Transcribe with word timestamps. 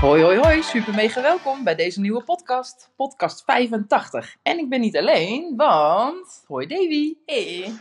Hoi, 0.00 0.22
hoi, 0.22 0.38
hoi. 0.38 0.62
Super 0.62 0.94
mega 0.94 1.22
welkom 1.22 1.64
bij 1.64 1.74
deze 1.74 2.00
nieuwe 2.00 2.24
podcast. 2.24 2.90
Podcast 2.96 3.42
85. 3.44 4.36
En 4.42 4.58
ik 4.58 4.68
ben 4.68 4.80
niet 4.80 4.96
alleen, 4.96 5.56
want... 5.56 6.44
Hoi 6.46 6.66
Davy. 6.66 7.14
Hey. 7.26 7.72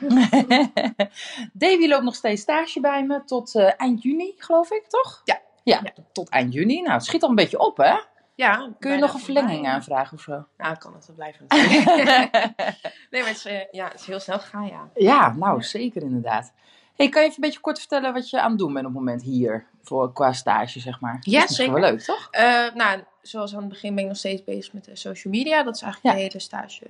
Davy 1.54 1.88
loopt 1.88 2.04
nog 2.04 2.16
steeds 2.16 2.42
stage 2.42 2.80
bij 2.80 3.06
me 3.06 3.24
tot 3.24 3.56
eh, 3.56 3.72
eind 3.78 4.04
juni, 4.04 4.34
geloof 4.38 4.72
ik, 4.72 4.88
toch? 4.88 5.22
Ja. 5.24 5.42
ja. 5.64 5.80
Ja. 5.84 6.04
tot 6.12 6.30
eind 6.30 6.54
juni. 6.54 6.82
Nou, 6.82 6.94
het 6.94 7.06
schiet 7.06 7.24
al 7.24 7.30
een 7.30 7.36
beetje 7.36 7.60
op, 7.60 7.78
hè? 7.78 7.96
Ja, 8.36 8.72
Kun 8.80 8.92
je 8.92 8.98
nog 8.98 9.14
een 9.14 9.20
verlenging 9.20 9.68
aanvragen 9.68 10.18
of 10.18 10.24
zo? 10.24 10.46
Nou, 10.58 10.74
ik 10.74 10.80
kan 10.80 10.94
het 10.94 11.06
wel 11.08 11.16
blijven 11.16 11.46
natuurlijk. 11.48 12.32
nee, 13.12 13.22
maar 13.22 13.30
het 13.30 13.38
is, 13.38 13.46
eh, 13.46 13.72
ja, 13.72 13.88
het 13.88 14.00
is 14.00 14.06
heel 14.06 14.20
snel 14.20 14.40
gegaan, 14.40 14.68
ja. 14.68 14.90
Ja, 14.96 15.34
nou, 15.34 15.64
zeker 15.64 16.02
inderdaad. 16.02 16.54
Hey, 16.96 17.10
kan 17.10 17.22
je 17.22 17.28
even 17.28 17.44
een 17.44 17.48
beetje 17.50 17.60
kort 17.60 17.80
vertellen 17.80 18.14
wat 18.14 18.30
je 18.30 18.42
aan 18.42 18.50
het 18.50 18.60
doen 18.60 18.74
bent 18.74 18.86
op 18.86 18.92
het 18.92 19.00
moment 19.02 19.22
hier? 19.24 19.66
Voor, 19.84 20.14
qua 20.14 20.34
stage, 20.34 20.80
zeg 20.80 21.00
maar. 21.00 21.18
Ja, 21.22 21.40
Dat 21.40 21.50
is 21.50 21.56
zeker. 21.56 21.74
wel 21.74 21.82
leuk, 21.92 22.02
toch? 22.02 22.28
Eh, 22.32 22.74
nou, 22.74 23.04
zoals 23.22 23.54
aan 23.54 23.60
het 23.60 23.70
begin 23.70 23.94
ben 23.96 24.04
ik 24.04 24.10
nog 24.10 24.18
steeds 24.18 24.44
bezig 24.44 24.74
met 24.74 24.86
de 24.86 24.96
social 24.96 25.34
media. 25.34 25.64
Dat 25.64 25.76
is 25.76 25.82
eigenlijk 25.82 26.16
Ja. 26.16 26.22
de 26.22 26.28
hele 26.28 26.44
stage 26.44 26.86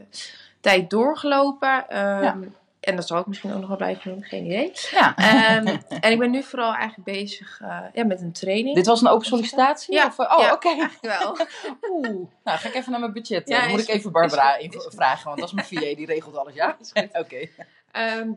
tijd 0.60 0.90
doorgelopen. 0.90 1.90
Ehm, 1.90 2.24
Ja. 2.24 2.38
En 2.80 2.96
dat 2.96 3.08
zal 3.08 3.20
ik 3.20 3.26
misschien 3.26 3.54
ook 3.54 3.60
nog 3.60 3.68
wel 3.68 3.78
blijven 3.78 4.12
doen, 4.12 4.24
geen 4.24 4.46
idee. 4.46 4.72
Ja. 4.92 5.16
Ehm, 5.16 5.78
en 6.00 6.12
ik 6.12 6.20
ben 6.20 6.32
nu 6.32 6.44
vooral 6.44 6.74
eigenlijk 6.74 7.04
bezig 7.20 7.60
eh, 7.62 7.80
ja, 7.94 8.06
met 8.06 8.22
een 8.22 8.32
training. 8.32 8.76
Dit 8.76 8.86
was 8.86 9.02
een 9.02 9.08
open 9.08 9.26
sollicitatie? 9.28 9.94
Ja, 9.94 10.06
Of, 10.06 10.20
eh, 10.20 10.34
oh, 10.38 10.44
ja. 10.44 10.54
oké. 10.54 10.90
wel. 11.02 11.38
Oeh. 11.92 12.08
Nou, 12.44 12.58
ga 12.60 12.68
ik 12.68 12.74
even 12.74 12.92
naar 12.92 13.00
mijn 13.00 13.14
budget. 13.14 13.48
Ja, 13.48 13.60
Dan 13.62 13.70
moet 13.70 13.80
ik 13.80 13.88
even 13.88 14.12
Barbara 14.12 14.58
vragen, 14.72 15.26
want 15.28 15.40
dat 15.40 15.48
is 15.48 15.54
mijn 15.54 15.68
VA, 15.68 15.96
die 15.96 16.06
regelt 16.06 16.38
alles, 16.38 16.54
ja? 16.54 16.78
Oké. 17.14 17.48
Ehm, 17.92 18.30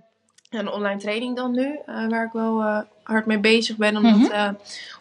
een 0.50 0.70
online 0.70 1.00
training 1.00 1.36
dan 1.36 1.52
nu, 1.52 1.78
eh, 1.86 2.06
waar 2.08 2.24
ik 2.24 2.32
wel 2.32 2.60
eh, 2.60 2.80
hard 3.02 3.26
mee 3.26 3.38
bezig 3.38 3.76
ben 3.76 3.96
om 3.96 4.02
Mhm. 4.02 4.20
dat 4.20 4.30
eh, 4.30 4.48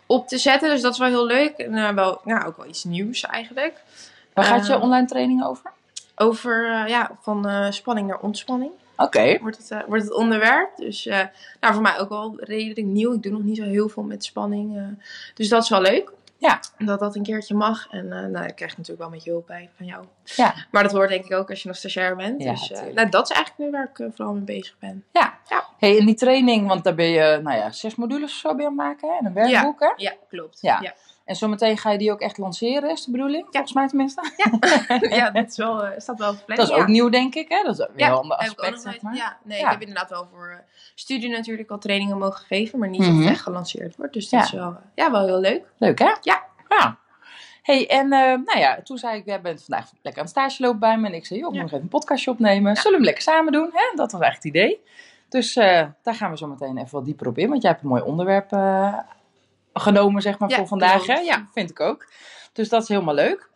op 0.06 0.28
te 0.28 0.38
zetten. 0.38 0.70
Dus 0.70 0.82
dat 0.82 0.94
is 0.94 1.00
wel 1.00 1.08
heel 1.08 1.26
leuk. 1.26 1.58
En 1.58 1.96
wel, 1.96 2.22
nou, 2.24 2.46
ook 2.46 2.58
wel 2.58 2.66
iets 2.68 2.84
nieuws 2.84 3.22
eigenlijk. 3.26 3.82
Waar 4.34 4.46
gaat 4.46 4.68
je 4.68 4.74
Eh, 4.74 4.82
online 4.82 5.08
training 5.08 5.46
over? 5.46 5.72
Over, 6.16 6.88
ja, 6.88 7.12
van 7.22 7.74
spanning 7.74 8.08
naar 8.08 8.20
ontspanning 8.20 8.72
Oké. 8.98 9.38
wordt 9.42 9.58
het, 9.58 9.86
wordt 9.88 10.04
het 10.04 10.14
onderwerp. 10.14 10.70
Dus 10.78 11.06
nou, 11.60 11.74
voor 11.74 11.82
mij 11.82 12.00
ook 12.00 12.10
wel 12.10 12.34
redelijk 12.40 12.88
nieuw. 12.88 13.14
Ik 13.14 13.24
doe 13.24 13.32
nog 13.32 13.44
niet 13.44 13.58
zo 13.58 13.64
heel 13.64 13.90
veel 13.90 14.04
met 14.04 14.24
spanning. 14.26 14.98
dus 15.34 15.50
dat 15.50 15.64
is 15.64 15.70
wel 15.70 15.82
leuk. 15.82 16.12
Ja. 16.38 16.60
Dat 16.78 17.00
dat 17.00 17.16
een 17.16 17.24
keertje 17.24 17.56
mag. 17.56 17.88
En 17.90 18.12
eh 18.12 18.20
nou, 18.20 18.32
daar 18.32 18.54
krijg 18.54 18.78
natuurlijk 18.78 19.00
wel 19.00 19.10
met 19.10 19.24
je 19.24 19.30
hulp 19.30 19.48
bij 19.48 19.70
van 19.76 19.86
jou. 19.86 20.06
Ja. 20.24 20.54
Maar 20.72 20.84
dat 20.84 20.92
hoort 20.92 21.10
denk 21.10 21.26
ik 21.26 21.34
ook 21.34 21.50
als 21.50 21.62
je 21.62 21.68
nog 21.68 21.78
stagiair 21.78 22.16
bent. 22.16 22.44
Ja, 22.44 22.52
dus 22.52 22.72
eh, 22.72 22.94
nou, 22.94 23.10
dat 23.10 23.30
is 23.30 23.36
eigenlijk 23.36 23.58
nu 23.58 23.78
waar 23.78 23.90
ik 23.90 24.00
eh, 24.00 24.08
vooral 24.16 24.34
mee 24.34 24.44
bezig 24.44 24.76
ben. 24.80 25.04
Ja. 25.12 25.40
Ja. 25.50 25.66
Hey, 25.78 25.98
en 26.00 26.06
die 26.06 26.16
training, 26.16 26.68
want 26.68 26.84
daar 26.84 26.96
ben 26.96 27.10
je, 27.10 27.40
nou 27.44 27.58
ja, 27.58 27.72
zes 27.72 27.96
modules 27.96 28.40
zo 28.40 28.48
je 28.48 28.54
aan 28.54 28.66
het 28.66 28.76
maken, 28.76 29.10
hè? 29.10 29.18
En 29.18 29.26
een 29.26 29.34
werkboek, 29.34 29.80
hè? 29.80 29.94
Ja, 29.96 30.14
klopt. 30.30 30.62
Ja. 30.62 30.80
ja. 30.82 30.94
En 31.28 31.36
zometeen 31.36 31.78
ga 31.78 31.92
je 31.92 31.98
die 31.98 32.12
ook 32.12 32.20
echt 32.20 32.38
lanceren, 32.38 32.90
is 32.92 33.06
de 33.06 33.12
bedoeling? 33.12 33.46
Volgens 33.52 33.74
mij 33.74 33.88
tenminste. 33.88 34.22
ja, 35.16 35.30
dat 35.32 35.48
is 35.48 35.58
wel, 35.58 35.84
eh, 35.86 36.00
staat 36.00 36.20
wel 36.20 36.34
gepland. 36.34 36.60
Dat 36.60 36.70
is 36.70 36.76
ja. 36.76 36.82
ook 36.82 36.88
nieuw, 36.88 37.10
denk 37.10 37.36
ik, 37.36 37.50
hè? 37.50 37.64
Dat 37.64 37.80
is 37.80 37.86
weer 37.86 37.90
Ja, 37.96 38.08
een 38.08 38.14
ander 38.14 38.38
heb 38.38 38.46
ik 38.52 38.52
ook 38.52 38.66
aspect, 38.66 38.84
nog 38.84 38.94
zeg 38.94 39.02
maar. 39.02 39.16
Ja, 39.16 39.38
nee, 39.44 39.60
Ja. 39.60 39.66
ik 39.66 39.72
heb 39.72 39.80
inderdaad 39.82 40.10
wel 40.10 40.28
voor 40.32 40.50
eh, 40.50 40.58
studie 40.96 41.30
natuurlijk 41.30 41.70
al 41.72 41.78
trainingen 41.78 42.18
mogen 42.18 42.46
geven, 42.46 42.80
maar 42.80 42.90
niet 42.90 43.02
dat 43.02 43.10
Mhm. 43.10 43.22
het 43.22 43.30
echt 43.30 43.42
gelanceerd 43.42 43.96
wordt. 43.96 44.14
Dus 44.14 44.30
dat 44.30 44.40
Ja. 44.40 44.46
is 44.46 44.52
wel, 44.52 44.70
eh, 44.70 44.76
ja, 44.96 45.12
wel 45.12 45.26
heel 45.26 45.40
leuk. 45.40 45.66
Leuk, 45.78 46.00
hè? 46.00 46.12
Ja. 46.22 46.44
Ja. 46.70 46.98
Hey, 47.62 47.88
en 47.90 48.08
nou 48.10 48.58
ja, 48.58 48.80
toen 48.84 48.98
zei 48.98 49.18
ik, 49.18 49.26
jij 49.26 49.42
bent 49.42 49.64
vandaag 49.64 49.90
lekker 50.02 50.22
aan 50.22 50.28
het 50.28 50.30
stage 50.38 50.62
lopen 50.64 50.80
bij 50.80 50.98
me. 50.98 51.08
En 51.08 51.14
ik 51.14 51.26
zei, 51.26 51.40
joh, 51.40 51.50
ik 51.50 51.56
Ja. 51.56 51.62
moet 51.62 51.72
nog 51.72 51.80
even 51.80 51.92
een 51.94 52.00
podcastje 52.00 52.32
opnemen. 52.32 52.76
Zullen 52.76 52.90
we 52.92 52.96
hem 52.96 53.06
lekker 53.06 53.24
samen 53.24 53.52
doen? 53.52 53.70
Hè? 53.74 53.96
Dat 53.96 54.12
was 54.12 54.22
eigenlijk 54.22 54.44
het 54.44 54.64
idee. 54.64 54.82
Dus 55.30 55.54
daar 55.54 56.16
gaan 56.16 56.32
we 56.32 56.38
zo 56.38 56.48
meteen 56.48 56.78
even 56.78 56.92
wat 56.92 57.06
dieper 57.06 57.28
op 57.28 57.38
in. 57.38 57.50
Want 57.50 57.62
jij 57.62 57.72
hebt 57.72 57.84
een 57.84 57.90
mooi 57.90 58.02
onderwerp 58.02 58.50
genomen, 59.80 60.22
zeg 60.22 60.40
maar, 60.40 60.50
Ja, 60.50 60.56
voor 60.58 60.68
vandaag. 60.68 61.06
Hè? 61.06 61.16
Ja, 61.20 61.48
vind 61.54 61.70
ik 61.70 61.80
ook. 61.80 62.06
Dus 62.54 62.70
dat 62.70 62.82
is 62.82 62.88
helemaal 62.88 63.14
leuk. 63.14 63.50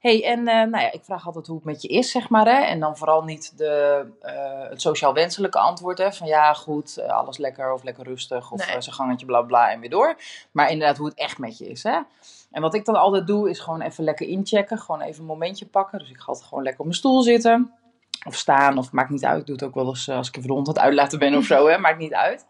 hey, 0.00 0.24
en 0.24 0.38
eh, 0.48 0.54
nou 0.54 0.78
ja, 0.84 0.92
ik 0.92 1.00
vraag 1.04 1.26
altijd 1.26 1.46
hoe 1.46 1.56
het 1.56 1.64
met 1.64 1.82
je 1.82 1.88
is, 1.88 2.10
zeg 2.10 2.28
maar. 2.28 2.46
Hè? 2.46 2.60
En 2.64 2.80
dan 2.80 2.96
vooral 2.96 3.22
niet 3.24 3.52
de, 3.58 4.04
eh, 4.22 4.68
het 4.68 4.80
sociaal 4.80 5.14
wenselijke 5.14 5.58
antwoord. 5.58 5.98
Hè? 5.98 6.12
Van 6.12 6.26
ja, 6.26 6.52
goed, 6.52 6.96
eh, 6.96 7.08
alles 7.08 7.38
lekker 7.38 7.72
of 7.72 7.82
lekker 7.82 8.04
rustig. 8.04 8.50
Of 8.52 8.66
Nee. 8.66 8.76
eh, 8.76 8.80
zijn 8.80 8.94
gangetje, 8.94 9.26
bla 9.26 9.42
bla 9.42 9.70
en 9.70 9.80
weer 9.80 9.90
door. 9.90 10.16
Maar 10.50 10.70
inderdaad, 10.70 10.96
hoe 10.96 11.08
het 11.08 11.18
echt 11.18 11.38
met 11.38 11.58
je 11.58 11.68
is. 11.68 11.82
Hè? 11.82 11.98
En 12.50 12.62
wat 12.62 12.74
ik 12.74 12.84
dan 12.84 12.94
altijd 12.96 13.26
doe, 13.26 13.50
is 13.50 13.58
gewoon 13.60 13.80
even 13.80 14.04
lekker 14.04 14.28
inchecken. 14.28 14.78
Gewoon 14.78 15.00
even 15.00 15.20
een 15.20 15.26
momentje 15.26 15.66
pakken. 15.66 15.98
Dus 15.98 16.10
ik 16.10 16.16
ga 16.18 16.24
altijd 16.26 16.46
gewoon 16.46 16.62
lekker 16.62 16.80
op 16.80 16.86
mijn 16.86 16.98
stoel 16.98 17.22
zitten. 17.22 17.72
Of 18.26 18.34
staan, 18.34 18.78
of 18.78 18.92
maakt 18.92 19.10
niet 19.10 19.24
uit. 19.24 19.40
Ik 19.40 19.46
doe 19.46 19.54
het 19.54 19.64
ook 19.64 19.74
wel 19.74 19.86
eens 19.86 20.08
als 20.08 20.28
ik 20.28 20.36
even 20.36 20.50
aan 20.50 20.62
het 20.62 20.78
uitlaten 20.78 21.18
ben 21.18 21.34
of 21.34 21.44
zo. 21.44 21.68
Hè? 21.68 21.78
Maakt 21.78 21.98
niet 21.98 22.14
uit. 22.14 22.46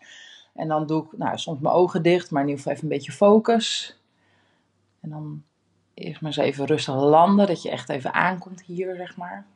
En 0.57 0.69
dan 0.69 0.87
doe 0.87 1.05
ik 1.05 1.19
nou, 1.19 1.39
soms 1.39 1.61
mijn 1.61 1.75
ogen 1.75 2.03
dicht, 2.03 2.31
maar 2.31 2.43
in 2.43 2.49
ieder 2.49 2.63
geval 2.63 2.77
even 2.77 2.91
een 2.91 2.97
beetje 2.97 3.13
focus. 3.13 3.99
En 5.01 5.11
dan 5.11 5.43
eerst 5.95 6.21
maar 6.21 6.31
eens 6.31 6.47
even 6.47 6.67
rustig 6.67 6.95
landen. 6.95 7.47
Dat 7.47 7.63
je 7.63 7.71
echt 7.71 7.89
even 7.89 8.13
aankomt 8.13 8.63
hier, 8.63 8.97
zeg 8.97 9.17
maar. 9.17 9.47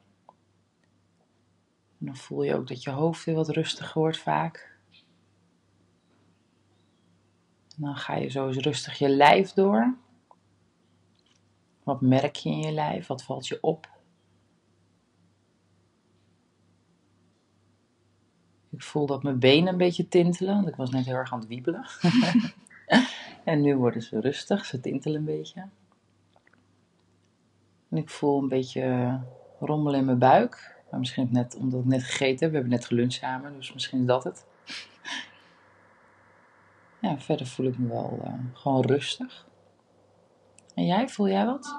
En 1.98 2.06
dan 2.06 2.16
voel 2.16 2.42
je 2.42 2.54
ook 2.54 2.68
dat 2.68 2.82
je 2.82 2.90
hoofd 2.90 3.24
weer 3.24 3.34
wat 3.34 3.48
rustiger 3.48 4.00
wordt 4.00 4.18
vaak. 4.18 4.78
En 7.76 7.86
dan 7.86 7.96
ga 7.96 8.16
je 8.16 8.28
zo 8.28 8.46
eens 8.46 8.56
rustig 8.56 8.98
je 8.98 9.08
lijf 9.08 9.52
door. 9.52 9.94
Wat 11.82 12.00
merk 12.00 12.36
je 12.36 12.50
in 12.50 12.58
je 12.60 12.72
lijf? 12.72 13.06
Wat 13.06 13.22
valt 13.22 13.48
je 13.48 13.58
op? 13.60 13.99
Ik 18.80 18.86
voel 18.86 19.06
dat 19.06 19.22
mijn 19.22 19.38
benen 19.38 19.72
een 19.72 19.78
beetje 19.78 20.08
tintelen, 20.08 20.54
want 20.54 20.68
ik 20.68 20.76
was 20.76 20.90
net 20.90 21.04
heel 21.04 21.14
erg 21.14 21.32
aan 21.32 21.38
het 21.38 21.48
wiebelen. 21.48 21.86
en 23.44 23.60
nu 23.60 23.76
worden 23.76 24.02
ze 24.02 24.20
rustig, 24.20 24.64
ze 24.64 24.80
tintelen 24.80 25.18
een 25.18 25.24
beetje. 25.24 25.68
En 27.88 27.96
ik 27.96 28.10
voel 28.10 28.42
een 28.42 28.48
beetje 28.48 29.18
rommel 29.58 29.94
in 29.94 30.04
mijn 30.04 30.18
buik. 30.18 30.76
Maar 30.90 31.00
misschien 31.00 31.28
net 31.30 31.56
omdat 31.56 31.80
ik 31.80 31.86
net 31.86 32.02
gegeten 32.02 32.38
heb. 32.38 32.50
We 32.50 32.54
hebben 32.54 32.70
net 32.70 32.86
geluncht 32.86 33.12
samen, 33.12 33.56
dus 33.56 33.72
misschien 33.72 34.00
is 34.00 34.06
dat 34.06 34.24
het. 34.24 34.44
Ja, 37.00 37.18
verder 37.18 37.46
voel 37.46 37.66
ik 37.66 37.78
me 37.78 37.88
wel 37.88 38.20
eh, 38.24 38.32
gewoon 38.52 38.84
rustig. 38.84 39.46
En 40.74 40.86
jij, 40.86 41.08
voel 41.08 41.28
jij 41.28 41.46
wat? 41.46 41.76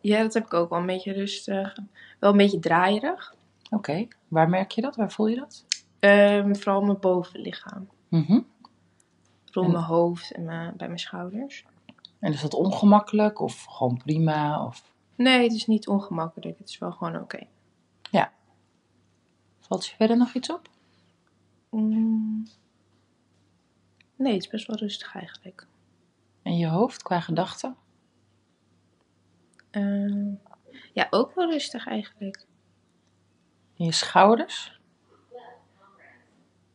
Ja, 0.00 0.22
dat 0.22 0.34
heb 0.34 0.44
ik 0.44 0.54
ook 0.54 0.70
wel 0.70 0.78
een 0.78 0.86
beetje 0.86 1.12
rustig. 1.12 1.78
Wel 2.18 2.30
een 2.30 2.36
beetje 2.36 2.58
draaierig. 2.58 3.34
Oké, 3.70 4.06
waar 4.28 4.48
merk 4.48 4.70
je 4.70 4.80
dat? 4.80 4.96
Waar 4.96 5.12
voel 5.12 5.26
je 5.26 5.36
dat? 5.36 5.66
Ehm, 5.98 6.54
vooral 6.54 6.80
mijn 6.80 7.00
bovenlichaam. 7.00 7.88
Mhm. 8.08 8.40
Rond 9.52 9.66
En- 9.66 9.72
mijn 9.72 9.84
hoofd 9.84 10.30
en 10.32 10.44
mijn- 10.44 10.76
bij 10.76 10.86
mijn 10.86 10.98
schouders. 10.98 11.64
En 12.18 12.32
is 12.32 12.40
dat 12.40 12.54
ongemakkelijk 12.54 13.40
of 13.40 13.64
gewoon 13.64 13.96
prima? 13.96 14.64
Of 14.66 14.92
Nee, 15.14 15.42
het 15.42 15.52
is 15.52 15.66
niet 15.66 15.88
ongemakkelijk. 15.88 16.58
Het 16.58 16.68
is 16.68 16.78
wel 16.78 16.92
gewoon 16.92 17.16
oké. 17.16 17.46
valt 19.60 19.86
je 19.86 19.96
verder 19.96 20.16
nog 20.16 20.34
iets 20.34 20.50
op? 20.50 20.68
Mm. 21.70 22.46
Nee, 24.16 24.32
het 24.32 24.42
is 24.42 24.48
best 24.48 24.66
wel 24.66 24.76
rustig 24.76 25.14
eigenlijk. 25.14 25.66
En 26.42 26.56
je 26.56 26.66
hoofd 26.66 27.02
qua 27.02 27.20
gedachten? 27.20 27.76
Ehm, 29.70 30.30
ja, 30.92 31.06
ook 31.10 31.34
wel 31.34 31.50
rustig 31.50 31.86
eigenlijk. 31.86 32.46
En 33.76 33.84
je 33.84 33.92
schouders? 33.92 34.77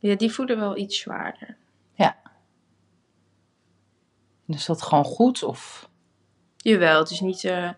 Ja, 0.04 0.16
die 0.16 0.32
voelen 0.32 0.60
wel 0.60 0.78
iets 0.78 1.00
zwaarder. 1.00 1.58
En 4.48 4.54
Is 4.54 4.66
dat 4.66 4.82
gewoon 4.82 5.04
goed 5.04 5.44
of 5.44 5.90
Jawel, 6.58 7.00
het 7.00 7.10
is 7.10 7.20
niet, 7.20 7.44
eh, 7.44 7.70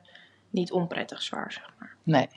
niet 0.49 0.71
onprettig 0.71 1.21
zwaar, 1.21 1.51
zeg 1.51 1.73
maar. 1.79 1.95
nee? 2.03 2.27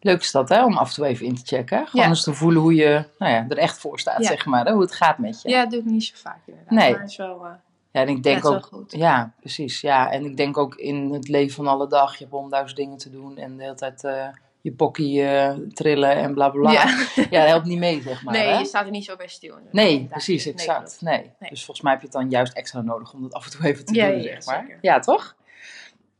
Leuk 0.00 0.20
is 0.20 0.30
dat, 0.30 0.48
hè? 0.48 0.64
Om 0.64 0.76
af 0.76 0.88
en 0.88 0.94
toe 0.94 1.06
even 1.06 1.26
in 1.26 1.34
te 1.34 1.42
checken. 1.44 1.86
Gewoon 1.86 2.04
Ja. 2.04 2.10
eens 2.10 2.22
te 2.22 2.34
voelen 2.34 2.62
hoe 2.62 2.74
je 2.74 3.04
nou 3.18 3.32
ja, 3.32 3.46
er 3.48 3.58
echt 3.58 3.78
voor 3.78 4.00
staat, 4.00 4.22
Ja. 4.22 4.26
zeg 4.26 4.46
maar. 4.46 4.64
Hè? 4.64 4.72
Hoe 4.72 4.80
het 4.80 4.92
gaat 4.94 5.18
met 5.18 5.42
je. 5.42 5.48
Ja, 5.48 5.60
dat 5.62 5.70
doe 5.70 5.80
ik 5.80 5.84
niet 5.86 6.04
zo 6.04 6.14
vaak 6.16 6.40
inderdaad. 6.46 6.72
Nee. 6.74 6.90
Maar 6.90 7.00
het 7.00 7.10
is 7.10 7.16
wel, 7.16 7.44
eh, 7.46 7.52
Ja, 7.90 8.00
en 8.02 8.08
ik 8.08 8.16
ja, 8.16 8.22
denk 8.22 8.44
ook... 8.44 8.66
goed. 8.66 8.92
Ja, 8.92 9.32
precies. 9.40 9.80
Ja, 9.80 10.10
en 10.10 10.24
ik 10.24 10.36
denk 10.36 10.56
ook 10.58 10.74
in 10.74 11.12
het 11.12 11.28
leven 11.28 11.54
van 11.54 11.66
alle 11.66 11.88
dag. 11.88 12.12
Je 12.12 12.18
hebt 12.18 12.30
honderdduizend 12.30 12.78
dingen 12.78 12.98
te 12.98 13.10
doen. 13.10 13.36
En 13.38 13.56
de 13.56 13.62
hele 13.62 13.74
tijd 13.74 14.04
eh, 14.04 14.28
je 14.66 14.72
pokkie 14.72 15.22
eh, 15.22 15.54
trillen 15.72 16.16
en 16.16 16.34
bla 16.34 16.48
bla. 16.48 16.70
Ja. 16.72 16.84
Ja. 17.30 17.40
dat 17.40 17.48
helpt 17.48 17.66
niet 17.66 17.78
mee, 17.78 18.00
zeg 18.02 18.22
maar. 18.22 18.34
nee, 18.34 18.48
hè? 18.48 18.58
je 18.58 18.64
staat 18.64 18.84
er 18.84 18.90
niet 18.90 19.04
zo 19.04 19.16
bij 19.16 19.28
stil. 19.28 19.54
Nee, 19.72 20.06
precies, 20.10 20.46
exact. 20.46 20.96
Nee. 21.00 21.18
Nee. 21.38 21.50
Dus 21.50 21.64
volgens 21.64 21.80
mij 21.80 21.92
heb 21.92 22.00
je 22.00 22.06
het 22.08 22.16
dan 22.16 22.30
juist 22.30 22.52
extra 22.52 22.80
nodig 22.80 23.12
om 23.12 23.22
dat 23.22 23.32
af 23.34 23.44
en 23.44 23.50
toe 23.50 23.64
even 23.66 23.84
te 23.84 23.94
Ja, 23.94 24.08
doen, 24.10 24.16
ja, 24.22 24.22
zeg 24.22 24.46
maar. 24.46 24.60
zeker. 24.60 24.78
Ja, 24.80 24.98
toch? 24.98 25.36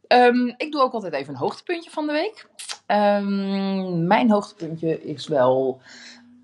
Ehm, 0.06 0.46
ik 0.56 0.72
doe 0.72 0.80
ook 0.80 0.92
altijd 0.92 1.12
even 1.12 1.32
een 1.34 1.40
hoogtepuntje 1.40 1.90
van 1.90 2.06
de 2.06 2.12
week. 2.12 2.48
Ehm, 2.86 4.06
mijn 4.06 4.30
hoogtepuntje 4.30 5.02
is 5.04 5.26
wel 5.26 5.80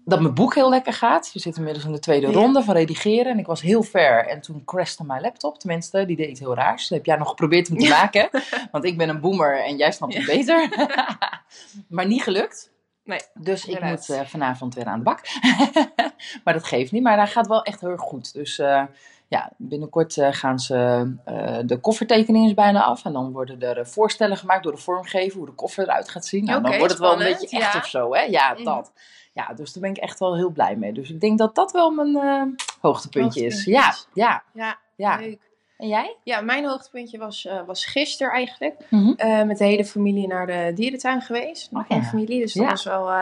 dat 0.05 0.21
mijn 0.21 0.35
boek 0.35 0.55
heel 0.55 0.69
lekker 0.69 0.93
gaat. 0.93 1.31
We 1.33 1.39
zitten 1.39 1.61
inmiddels 1.61 1.87
in 1.87 1.93
de 1.93 1.99
tweede 1.99 2.27
Ja. 2.27 2.33
ronde 2.33 2.63
van 2.63 2.75
redigeren. 2.75 3.33
En 3.33 3.39
ik 3.39 3.47
was 3.47 3.61
heel 3.61 3.83
ver. 3.83 4.27
En 4.27 4.41
toen 4.41 4.65
crashte 4.65 5.05
mijn 5.05 5.21
laptop. 5.21 5.59
Tenminste, 5.59 6.07
die 6.07 6.17
deed 6.17 6.29
iets 6.29 6.41
heel 6.41 6.55
raars. 6.55 6.89
Dat 6.89 6.99
heb 6.99 7.07
jij 7.07 7.17
nog 7.17 7.29
geprobeerd 7.29 7.69
hem 7.69 7.79
te 7.79 7.85
Ja. 7.85 7.97
maken. 8.01 8.29
Want 8.71 8.85
ik 8.85 8.97
ben 8.99 9.09
een 9.09 9.21
boomer 9.21 9.65
en 9.65 9.77
jij 9.77 9.93
snapt 9.93 10.15
het 10.15 10.25
Ja. 10.27 10.35
beter. 10.37 10.69
maar 11.89 12.07
niet 12.07 12.23
gelukt. 12.23 12.71
Nee, 13.05 13.21
Dus 13.35 13.65
ik 13.65 13.81
moet 13.81 14.09
eh, 14.11 14.21
vanavond 14.21 14.75
weer 14.75 14.85
aan 14.85 14.99
de 14.99 15.05
bak. 15.05 15.21
maar 16.45 16.55
dat 16.55 16.65
geeft 16.65 16.93
niet. 16.93 17.03
Maar 17.03 17.17
hij 17.17 17.27
gaat 17.27 17.47
wel 17.47 17.63
echt 17.63 17.81
heel 17.81 17.91
erg 17.91 18.01
goed. 18.01 18.33
Dus 18.33 18.59
eh, 18.59 18.83
ja, 19.33 19.53
binnenkort 19.57 20.17
eh, 20.17 20.29
gaan 20.33 20.59
ze... 20.59 21.13
eh, 21.25 21.59
de 21.65 21.81
koffertekening 21.81 22.47
is 22.47 22.55
bijna 22.55 22.83
af. 22.83 23.05
En 23.05 23.13
dan 23.13 23.33
worden 23.33 23.61
er 23.63 23.79
eh, 23.79 23.85
voorstellen 23.85 24.37
gemaakt 24.37 24.63
door 24.63 24.73
de 24.73 24.79
vormgever. 24.79 25.37
Hoe 25.39 25.47
de 25.47 25.53
koffer 25.53 25.85
eruit 25.85 26.09
gaat 26.09 26.27
zien. 26.27 26.45
Nou, 26.45 26.63
dan 26.63 26.77
wordt 26.79 26.91
het 26.93 27.01
wel 27.01 27.13
een 27.13 27.19
beetje 27.19 27.59
echt 27.59 27.73
ja. 27.73 27.79
of 27.79 27.87
zo. 27.87 28.15
Hè? 28.15 28.21
Ja, 28.23 28.53
Mhm. 28.53 28.65
dat. 28.65 28.93
Ja, 29.33 29.53
dus 29.55 29.73
daar 29.73 29.83
ben 29.83 29.91
ik 29.91 29.97
echt 29.97 30.19
wel 30.19 30.37
heel 30.37 30.51
blij 30.51 30.77
mee. 30.77 30.93
Dus 30.93 31.11
ik 31.11 31.21
denk 31.21 31.39
dat 31.39 31.55
dat 31.55 31.73
wel 31.73 31.91
mijn 31.91 32.17
hoogtepuntje 32.81 33.45
is. 33.45 33.65
Ja, 33.65 33.95
ja, 34.13 34.43
Ja, 34.55 34.79
ja. 34.97 35.17
leuk. 35.17 35.51
En 35.79 35.89
jij? 35.89 36.17
Ja, 36.23 36.41
mijn 36.41 36.65
hoogtepuntje 36.65 37.19
was, 37.19 37.47
eh 37.47 37.61
was 37.67 37.87
gisteren 37.87 38.33
eigenlijk. 38.33 38.75
Mhm. 38.91 39.13
eh, 39.17 39.43
met 39.43 39.59
de 39.59 39.65
hele 39.65 39.85
familie 39.85 40.27
naar 40.27 40.47
de 40.47 40.73
dierentuin 40.75 41.21
geweest. 41.23 41.71
Nog 41.71 41.83
Oh, 41.83 41.89
ja. 41.89 41.97
een 41.97 42.05
familie. 42.05 42.41
Dus 42.41 42.53
dat 42.53 42.65
Ja. 42.65 42.71
was 42.71 42.85
wel, 42.85 43.09
eh, 43.11 43.17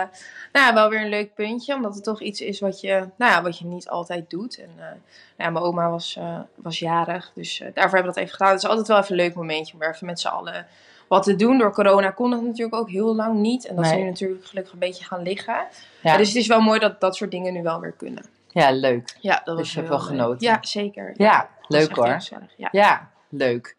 nou 0.52 0.66
ja, 0.66 0.74
wel 0.74 0.88
weer 0.88 1.00
een 1.00 1.08
leuk 1.08 1.34
puntje. 1.34 1.74
Omdat 1.74 1.94
het 1.94 2.04
toch 2.04 2.20
iets 2.20 2.40
is 2.40 2.60
wat 2.60 2.80
je, 2.80 3.08
nou 3.16 3.32
ja, 3.32 3.42
wat 3.42 3.58
je 3.58 3.64
niet 3.66 3.88
altijd 3.88 4.30
doet. 4.30 4.58
En 4.58 4.70
nou 4.76 4.94
ja, 5.36 5.50
mijn 5.50 5.64
oma 5.64 5.90
was, 5.90 6.18
was 6.54 6.78
jarig. 6.78 7.30
Dus 7.34 7.58
daarvoor 7.58 7.82
hebben 7.82 8.00
we 8.00 8.06
dat 8.06 8.16
even 8.16 8.32
gedaan. 8.36 8.52
Het 8.52 8.62
is 8.62 8.68
altijd 8.68 8.86
wel 8.88 8.98
even 8.98 9.10
een 9.10 9.16
leuk 9.16 9.34
momentje 9.34 9.74
om 9.74 9.82
even 9.82 10.06
met 10.06 10.20
z'n 10.20 10.28
allen 10.28 10.66
wat 11.08 11.22
te 11.22 11.36
doen. 11.36 11.58
Door 11.58 11.72
corona 11.72 12.10
kon 12.10 12.30
dat 12.30 12.42
natuurlijk 12.42 12.74
ook 12.76 12.90
heel 12.90 13.14
lang 13.14 13.38
niet. 13.38 13.66
En 13.66 13.76
dat 13.76 13.84
is 13.84 13.90
Nee. 13.90 14.00
nu 14.02 14.06
natuurlijk 14.08 14.44
gelukkig 14.46 14.72
een 14.72 14.78
beetje 14.78 15.04
gaan 15.04 15.22
liggen. 15.22 15.66
Dus 16.02 16.28
het 16.28 16.36
is 16.36 16.46
wel 16.46 16.60
mooi 16.60 16.78
dat 16.78 17.00
dat 17.00 17.16
soort 17.16 17.30
dingen 17.30 17.52
nu 17.52 17.62
wel 17.62 17.80
weer 17.80 17.92
kunnen. 17.96 18.24
Ja, 18.52 18.70
leuk. 18.72 19.16
Ja, 19.20 19.34
dat 19.34 19.44
Dus 19.44 19.54
was 19.56 19.70
je 19.72 19.76
hebt 19.76 19.88
wel 19.88 19.98
genoten. 19.98 20.46
Ja, 20.48 20.58
zeker. 20.60 21.12
Ja, 21.16 21.38
Dat 21.60 21.80
leuk 21.80 21.96
hoor. 21.96 22.06
gezellig, 22.08 22.52
Ja. 22.56 22.68
Ja, 22.72 23.10
leuk. 23.28 23.78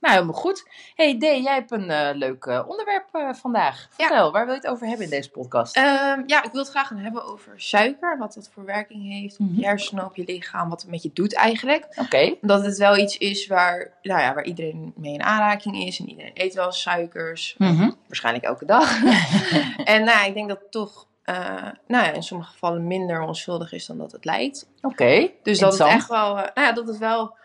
Nou, 0.00 0.14
helemaal 0.14 0.34
goed. 0.40 0.68
hey, 0.94 1.18
Dee, 1.18 1.42
jij 1.42 1.54
hebt 1.54 1.70
een 1.70 1.90
eh, 1.90 2.08
leuk 2.14 2.44
eh, 2.44 2.62
onderwerp 2.68 3.04
eh, 3.12 3.32
vandaag. 3.32 3.88
Ja. 3.96 4.06
Vertel, 4.06 4.32
waar 4.32 4.44
wil 4.44 4.54
je 4.54 4.60
het 4.60 4.70
over 4.70 4.86
hebben 4.86 5.04
in 5.04 5.10
deze 5.10 5.30
podcast? 5.30 5.76
Ehm, 5.76 6.22
ja, 6.26 6.42
ik 6.42 6.52
wil 6.52 6.60
het 6.60 6.70
graag 6.70 6.86
gaan 6.86 6.98
hebben 6.98 7.24
over 7.24 7.52
suiker. 7.56 8.18
Wat 8.18 8.34
dat 8.34 8.50
voor 8.54 8.64
werking 8.64 9.12
heeft 9.12 9.38
op 9.38 9.46
Mhm. 9.46 9.60
je 9.60 9.66
hersenen, 9.66 10.04
op 10.04 10.16
je 10.16 10.24
lichaam. 10.26 10.68
Wat 10.68 10.80
het 10.80 10.90
met 10.90 11.02
je 11.02 11.10
doet 11.14 11.34
eigenlijk. 11.34 11.86
Oké. 11.96 12.34
Omdat 12.40 12.64
het 12.64 12.78
wel 12.78 12.96
iets 12.98 13.18
is 13.18 13.46
waar, 13.46 13.92
nou 14.02 14.20
ja, 14.20 14.34
waar 14.34 14.44
iedereen 14.44 14.92
mee 14.96 15.12
in 15.12 15.22
aanraking 15.22 15.76
is. 15.76 15.98
En 16.00 16.08
iedereen 16.08 16.30
eet 16.34 16.54
wel 16.54 16.72
suikers. 16.72 17.54
Mhm. 17.58 17.90
Waarschijnlijk 18.06 18.44
elke 18.44 18.64
dag. 18.64 19.02
en 19.84 20.04
nou, 20.04 20.26
ik 20.28 20.34
denk 20.34 20.48
dat 20.48 20.60
toch 20.70 21.06
nou 21.24 21.74
ja, 22.04 22.10
in 22.10 22.22
sommige 22.22 22.50
gevallen 22.50 22.86
minder 22.86 23.20
onschuldig 23.22 23.72
is 23.72 23.86
dan 23.86 23.98
dat 23.98 24.12
het 24.12 24.24
lijkt. 24.24 24.68
Oké. 24.82 25.30
Dus 25.42 25.58
dat 25.58 25.78
het 25.78 25.88
echt 25.88 26.08
wel, 26.08 26.38
eh, 26.38 26.42
nou 26.54 26.66
ja, 26.66 26.72
dat 26.72 26.86
het 26.86 26.98
wel 26.98 27.38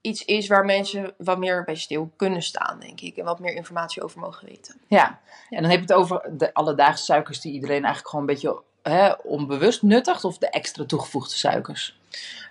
iets 0.00 0.24
is 0.24 0.48
waar 0.48 0.64
mensen 0.64 1.14
wat 1.18 1.38
meer 1.38 1.64
bij 1.64 1.74
stil 1.74 2.10
kunnen 2.16 2.42
staan, 2.42 2.80
denk 2.80 3.00
ik. 3.00 3.16
En 3.16 3.24
wat 3.24 3.38
meer 3.38 3.54
informatie 3.54 4.02
over 4.02 4.20
mogen 4.20 4.46
weten. 4.48 4.80
Ja. 4.88 5.20
En 5.50 5.62
dan 5.62 5.70
heb 5.70 5.80
je 5.80 5.86
het 5.86 5.92
over 5.92 6.30
de 6.36 6.54
alledaagse 6.54 7.04
suikers 7.04 7.40
die 7.40 7.52
iedereen 7.52 7.84
eigenlijk 7.84 8.08
gewoon 8.08 8.28
een 8.28 8.34
beetje 8.34 8.62
hè, 8.82 9.12
onbewust 9.12 9.82
nuttigt. 9.82 10.24
Of 10.24 10.38
de 10.38 10.48
extra 10.50 10.84
toegevoegde 10.84 11.34
suikers. 11.34 11.98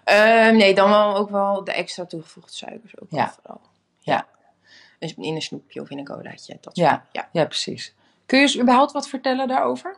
Ehm, 0.03 0.55
nee, 0.55 0.73
dan 0.75 0.89
wel 0.89 1.15
ook 1.15 1.29
wel 1.29 1.63
de 1.63 1.71
extra 1.71 2.05
toegevoegde 2.05 2.53
suikers 2.53 2.99
ook 2.99 3.07
Ja. 3.09 3.31
vooral. 3.41 3.61
Ja. 3.99 4.27
Dus 4.99 5.13
in 5.15 5.35
een 5.35 5.41
snoepje 5.41 5.81
of 5.81 5.89
in 5.89 5.97
een 5.97 6.05
colaatje. 6.05 6.57
Dat 6.61 6.77
soort 6.77 7.03
ja. 7.11 7.27
Ja, 7.31 7.45
precies. 7.45 7.93
Kun 8.25 8.37
je 8.37 8.43
eens 8.43 8.59
überhaupt 8.59 8.91
wat 8.91 9.07
vertellen 9.07 9.47
daarover? 9.47 9.97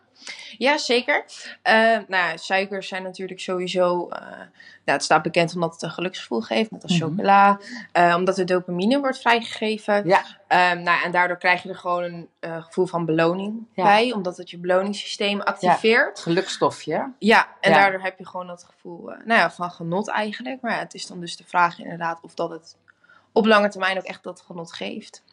Ja, 0.58 0.78
zeker. 0.78 1.24
Eh, 1.62 1.74
nou 1.84 2.06
ja, 2.08 2.38
suikers 2.38 2.88
zijn 2.88 3.04
natuurlijk 3.04 3.40
sowieso... 3.40 4.08
nou, 4.86 4.98
het 5.00 5.04
staat 5.04 5.22
bekend 5.22 5.54
omdat 5.56 5.74
het 5.74 5.82
een 5.82 5.92
geluksgevoel 5.92 6.42
geeft, 6.42 6.72
net 6.72 6.84
als 6.84 7.00
Mhm. 7.00 7.02
chocola. 7.10 7.60
Eh, 7.92 8.14
omdat 8.18 8.38
er 8.38 8.46
dopamine 8.46 9.00
wordt 9.00 9.20
vrijgegeven. 9.22 10.08
Ja. 10.08 10.24
Ehm, 10.48 10.82
nou, 10.82 11.04
en 11.04 11.12
daardoor 11.12 11.38
krijg 11.38 11.64
je 11.64 11.70
er 11.70 11.76
gewoon 11.76 12.28
een 12.40 12.64
gevoel 12.64 12.86
van 12.86 13.06
beloning 13.06 13.68
Ja. 13.74 13.84
bij. 13.84 14.12
Omdat 14.14 14.38
het 14.38 14.50
je 14.50 14.58
beloningssysteem 14.58 15.42
activeert. 15.42 16.20
Gelukstofje. 16.20 16.94
hè? 16.94 17.04
Ja, 17.20 17.48
en 17.60 17.72
Ja. 17.72 17.78
daardoor 17.80 18.02
heb 18.02 18.18
je 18.18 18.28
gewoon 18.28 18.48
dat 18.48 18.64
gevoel 18.64 19.06
nou 19.06 19.40
ja, 19.40 19.52
van 19.52 19.72
genot 19.72 20.08
eigenlijk. 20.10 20.62
Maar 20.62 20.72
ja, 20.72 20.78
het 20.80 20.94
is 20.94 21.08
dan 21.08 21.20
dus 21.20 21.38
de 21.38 21.44
vraag 21.48 21.80
inderdaad 21.80 22.20
of 22.22 22.34
dat 22.34 22.50
het 22.50 22.78
op 23.32 23.46
lange 23.46 23.70
termijn 23.70 23.98
ook 23.98 24.04
echt 24.04 24.24
dat 24.24 24.42
genot 24.48 24.74
geeft. 24.74 25.24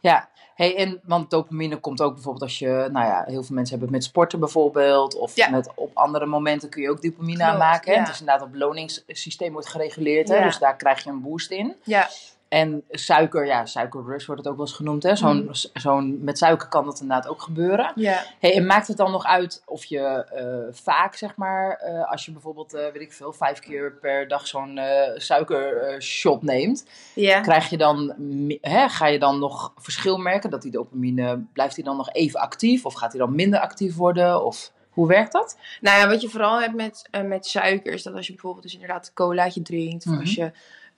Ja, 0.00 0.28
hey, 0.54 0.76
en, 0.76 1.00
want 1.04 1.30
dopamine 1.30 1.76
komt 1.76 2.02
ook 2.02 2.12
bijvoorbeeld 2.14 2.42
als 2.44 2.58
je, 2.58 2.88
nou 2.92 3.06
ja, 3.06 3.24
heel 3.26 3.42
veel 3.42 3.54
mensen 3.54 3.78
hebben 3.78 3.80
het 3.80 3.90
met 3.90 4.04
sporten 4.04 4.38
bijvoorbeeld. 4.38 5.14
Of 5.16 5.36
Ja. 5.36 5.50
met, 5.50 5.70
op 5.74 5.90
andere 5.96 6.26
momenten 6.26 6.68
kun 6.68 6.82
je 6.82 6.90
ook 6.90 7.02
dopamine 7.02 7.36
Klopt, 7.36 7.50
aanmaken. 7.52 7.92
ja. 7.92 7.98
Het 7.98 8.08
is 8.08 8.18
inderdaad 8.20 8.42
het 8.42 8.52
beloningssysteem 8.52 9.52
wordt 9.52 9.68
gereguleerd, 9.68 10.28
hè, 10.28 10.34
Ja. 10.36 10.42
dus 10.44 10.58
daar 10.58 10.76
krijg 10.76 11.04
je 11.04 11.10
een 11.10 11.22
boost 11.22 11.50
in. 11.50 11.76
Ja, 11.82 12.08
En 12.48 12.84
suiker, 12.90 13.46
ja, 13.46 13.66
suikerrush 13.66 14.26
wordt 14.26 14.40
het 14.42 14.50
ook 14.50 14.56
wel 14.58 14.66
eens 14.66 14.76
genoemd. 14.76 15.02
hè. 15.02 15.16
Zo'n, 15.16 15.36
Mm. 15.42 15.50
zo'n, 15.72 16.24
met 16.24 16.38
suiker 16.38 16.68
kan 16.68 16.84
dat 16.84 17.00
inderdaad 17.00 17.28
ook 17.28 17.42
gebeuren. 17.42 17.92
Hey, 18.38 18.54
en 18.54 18.66
maakt 18.66 18.88
het 18.88 18.96
dan 18.96 19.10
nog 19.10 19.24
uit 19.24 19.62
of 19.66 19.84
je 19.84 19.98
eh, 20.00 20.74
vaak, 20.74 21.14
zeg 21.14 21.36
maar, 21.36 21.76
eh, 21.76 22.10
als 22.10 22.24
je 22.24 22.32
bijvoorbeeld, 22.32 22.74
eh, 22.74 22.82
weet 22.92 23.02
ik 23.02 23.12
veel, 23.12 23.32
vijf 23.32 23.58
keer 23.58 23.92
per 24.00 24.28
dag 24.28 24.46
zo'n 24.46 24.78
suikershot 25.16 26.42
neemt, 26.42 26.86
krijg 27.40 27.70
je 27.70 27.76
dan, 27.76 28.14
hè, 28.60 28.88
ga 28.88 29.06
je 29.06 29.18
dan 29.18 29.38
nog 29.38 29.72
verschil 29.76 30.18
merken? 30.18 30.50
Dat 30.50 30.62
die 30.62 30.70
dopamine, 30.70 31.44
blijft 31.52 31.74
die 31.74 31.84
dan 31.84 31.96
nog 31.96 32.12
even 32.12 32.40
actief? 32.40 32.84
Of 32.84 32.94
gaat 32.94 33.10
die 33.10 33.20
dan 33.20 33.34
minder 33.34 33.60
actief 33.60 33.96
worden? 33.96 34.44
Of 34.44 34.72
hoe 34.90 35.08
werkt 35.08 35.32
dat? 35.32 35.58
Nou 35.80 35.98
ja, 36.00 36.08
wat 36.08 36.20
je 36.20 36.28
vooral 36.28 36.60
hebt 36.60 36.74
met, 36.74 37.08
eh, 37.10 37.22
met 37.22 37.46
suiker 37.46 37.92
is 37.92 38.02
dat 38.02 38.14
als 38.14 38.26
je 38.26 38.32
bijvoorbeeld 38.32 38.62
dus 38.64 38.72
inderdaad 38.74 39.06
een 39.06 39.14
colaatje 39.14 39.62
drinkt. 39.62 40.06
Of 40.06 40.18
als 40.18 40.36
Mhm. 40.36 40.40
je 40.44 40.52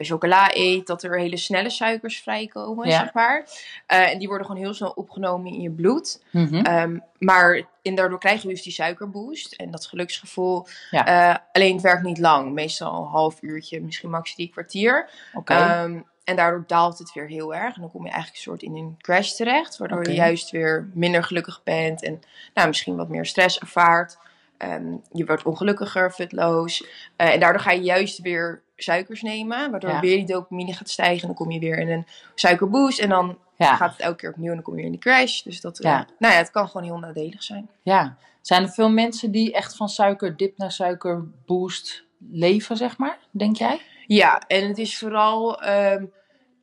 chocola 0.04 0.50
eet, 0.54 0.86
dat 0.86 1.02
er 1.02 1.18
hele 1.18 1.36
snelle 1.36 1.70
suikers 1.70 2.20
vrijkomen, 2.22 2.88
Ja. 2.88 2.98
zeg 2.98 3.12
maar. 3.12 3.44
Eh, 3.86 4.10
en 4.12 4.18
die 4.18 4.28
worden 4.28 4.46
gewoon 4.46 4.62
heel 4.62 4.74
snel 4.74 4.90
opgenomen 4.90 5.52
in 5.52 5.60
je 5.60 5.70
bloed. 5.70 6.22
Mhm. 6.30 6.54
Ehm, 6.54 6.98
maar 7.18 7.62
en 7.82 7.94
daardoor 7.94 8.18
krijg 8.18 8.42
je 8.42 8.48
dus 8.48 8.62
die 8.62 8.72
suikerboost 8.72 9.52
en 9.54 9.70
dat 9.70 9.86
geluksgevoel. 9.86 10.66
Ja. 10.90 11.06
Eh, 11.06 11.36
alleen 11.52 11.72
het 11.72 11.82
werkt 11.82 12.02
niet 12.02 12.18
lang. 12.18 12.52
Meestal 12.52 13.02
een 13.02 13.08
half 13.08 13.42
uurtje, 13.42 13.80
misschien 13.80 14.10
max 14.10 14.34
drie 14.34 14.48
kwartier. 14.48 15.08
Oké. 15.34 15.54
Ehm, 15.54 16.00
en 16.24 16.36
daardoor 16.36 16.64
daalt 16.66 16.98
het 16.98 17.12
weer 17.12 17.26
heel 17.26 17.54
erg. 17.54 17.74
En 17.74 17.80
dan 17.80 17.90
kom 17.90 18.04
je 18.04 18.10
eigenlijk 18.10 18.36
een 18.36 18.50
soort 18.50 18.62
in 18.62 18.76
een 18.76 18.94
crash 18.98 19.32
terecht. 19.32 19.76
Waardoor 19.76 20.08
je 20.08 20.14
juist 20.14 20.50
weer 20.50 20.90
minder 20.94 21.24
gelukkig 21.24 21.62
bent. 21.62 22.02
En 22.02 22.20
nou, 22.54 22.68
misschien 22.68 22.96
wat 22.96 23.08
meer 23.08 23.26
stress 23.26 23.58
ervaart. 23.58 24.18
Ehm, 24.56 24.96
je 25.12 25.24
wordt 25.24 25.42
ongelukkiger, 25.42 26.10
futloos. 26.10 26.86
Eh, 27.16 27.32
en 27.32 27.40
daardoor 27.40 27.60
ga 27.62 27.70
je 27.70 27.82
juist 27.82 28.18
weer 28.18 28.62
suikers 28.82 29.22
nemen. 29.22 29.70
Waardoor 29.70 29.90
Ja. 29.90 30.00
weer 30.00 30.16
die 30.16 30.26
dopamine 30.26 30.72
gaat 30.72 30.88
stijgen. 30.90 31.20
En 31.20 31.26
dan 31.26 31.36
kom 31.36 31.50
je 31.50 31.58
weer 31.58 31.78
in 31.78 31.90
een 31.90 32.06
suikerboost. 32.34 32.98
En 32.98 33.08
dan 33.08 33.38
ja. 33.56 33.76
gaat 33.76 33.90
het 33.92 34.00
elke 34.00 34.16
keer 34.16 34.30
opnieuw. 34.30 34.48
En 34.48 34.54
dan 34.54 34.62
kom 34.64 34.72
je 34.72 34.78
weer 34.78 34.86
in 34.92 34.98
die 35.00 35.00
crash. 35.10 35.42
Dus 35.42 35.60
dat, 35.60 35.78
eh, 35.80 35.90
Ja. 35.90 36.06
nou 36.18 36.32
ja, 36.34 36.38
het 36.40 36.50
kan 36.50 36.66
gewoon 36.68 36.86
heel 36.86 36.98
nadelig 36.98 37.42
zijn. 37.42 37.68
ja. 37.82 38.16
Zijn 38.40 38.62
er 38.62 38.68
veel 38.70 38.90
mensen 38.90 39.30
die 39.30 39.52
echt 39.52 39.76
van 39.76 39.88
suikerdip 39.88 40.58
naar 40.58 40.72
suikerboost 40.72 42.04
leven, 42.30 42.76
zeg 42.76 42.98
maar? 42.98 43.18
Denk 43.30 43.56
jij? 43.56 43.80
Ja, 44.06 44.42
en 44.46 44.68
het 44.68 44.78
is 44.78 44.98
vooral 44.98 45.62
ehm, 45.62 46.04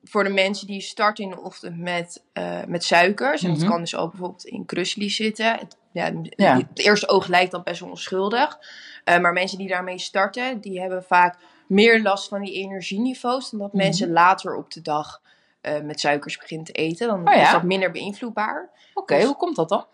voor 0.03 0.23
de 0.23 0.29
mensen 0.29 0.67
die 0.67 0.81
starten 0.81 1.23
in 1.23 1.29
de 1.29 1.41
ochtend 1.41 1.77
met, 1.77 2.23
eh, 2.33 2.63
met 2.67 2.83
suikers. 2.83 3.43
En 3.43 3.49
Mhm. 3.51 3.59
dat 3.59 3.69
kan 3.69 3.79
dus 3.79 3.95
ook 3.95 4.09
bijvoorbeeld 4.11 4.45
in 4.45 4.65
krusli 4.65 5.09
zitten. 5.09 5.51
Het, 5.57 5.77
ja, 5.91 6.11
Ja. 6.29 6.57
het 6.57 6.79
eerste 6.79 7.07
oog 7.09 7.27
lijkt 7.27 7.51
dan 7.51 7.63
best 7.63 7.79
wel 7.79 7.89
onschuldig. 7.89 8.59
Eh, 9.03 9.19
maar 9.19 9.33
mensen 9.33 9.57
die 9.57 9.67
daarmee 9.67 9.99
starten, 9.99 10.59
die 10.61 10.79
hebben 10.81 11.03
vaak 11.03 11.37
meer 11.67 12.01
last 12.01 12.27
van 12.27 12.41
die 12.41 12.53
energieniveaus. 12.53 13.49
Dan 13.49 13.59
dat 13.59 13.73
Mhm. 13.73 13.83
mensen 13.83 14.11
later 14.11 14.55
op 14.55 14.71
de 14.71 14.81
dag 14.81 15.21
eh, 15.61 15.81
met 15.81 15.99
suikers 15.99 16.37
beginnen 16.37 16.65
te 16.65 16.71
eten. 16.71 17.07
Dan 17.07 17.27
Oh 17.27 17.33
ja? 17.33 17.41
is 17.41 17.51
dat 17.51 17.63
minder 17.63 17.91
beïnvloedbaar. 17.91 18.69
Oké, 18.93 19.15
Dus- 19.15 19.25
hoe 19.25 19.35
komt 19.35 19.55
dat 19.55 19.69
dan? 19.69 19.85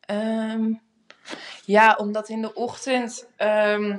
Ehm, 0.00 0.72
ja, 1.64 1.94
omdat 1.98 2.28
in 2.28 2.40
de 2.40 2.54
ochtend... 2.54 3.26
ehm, 3.36 3.96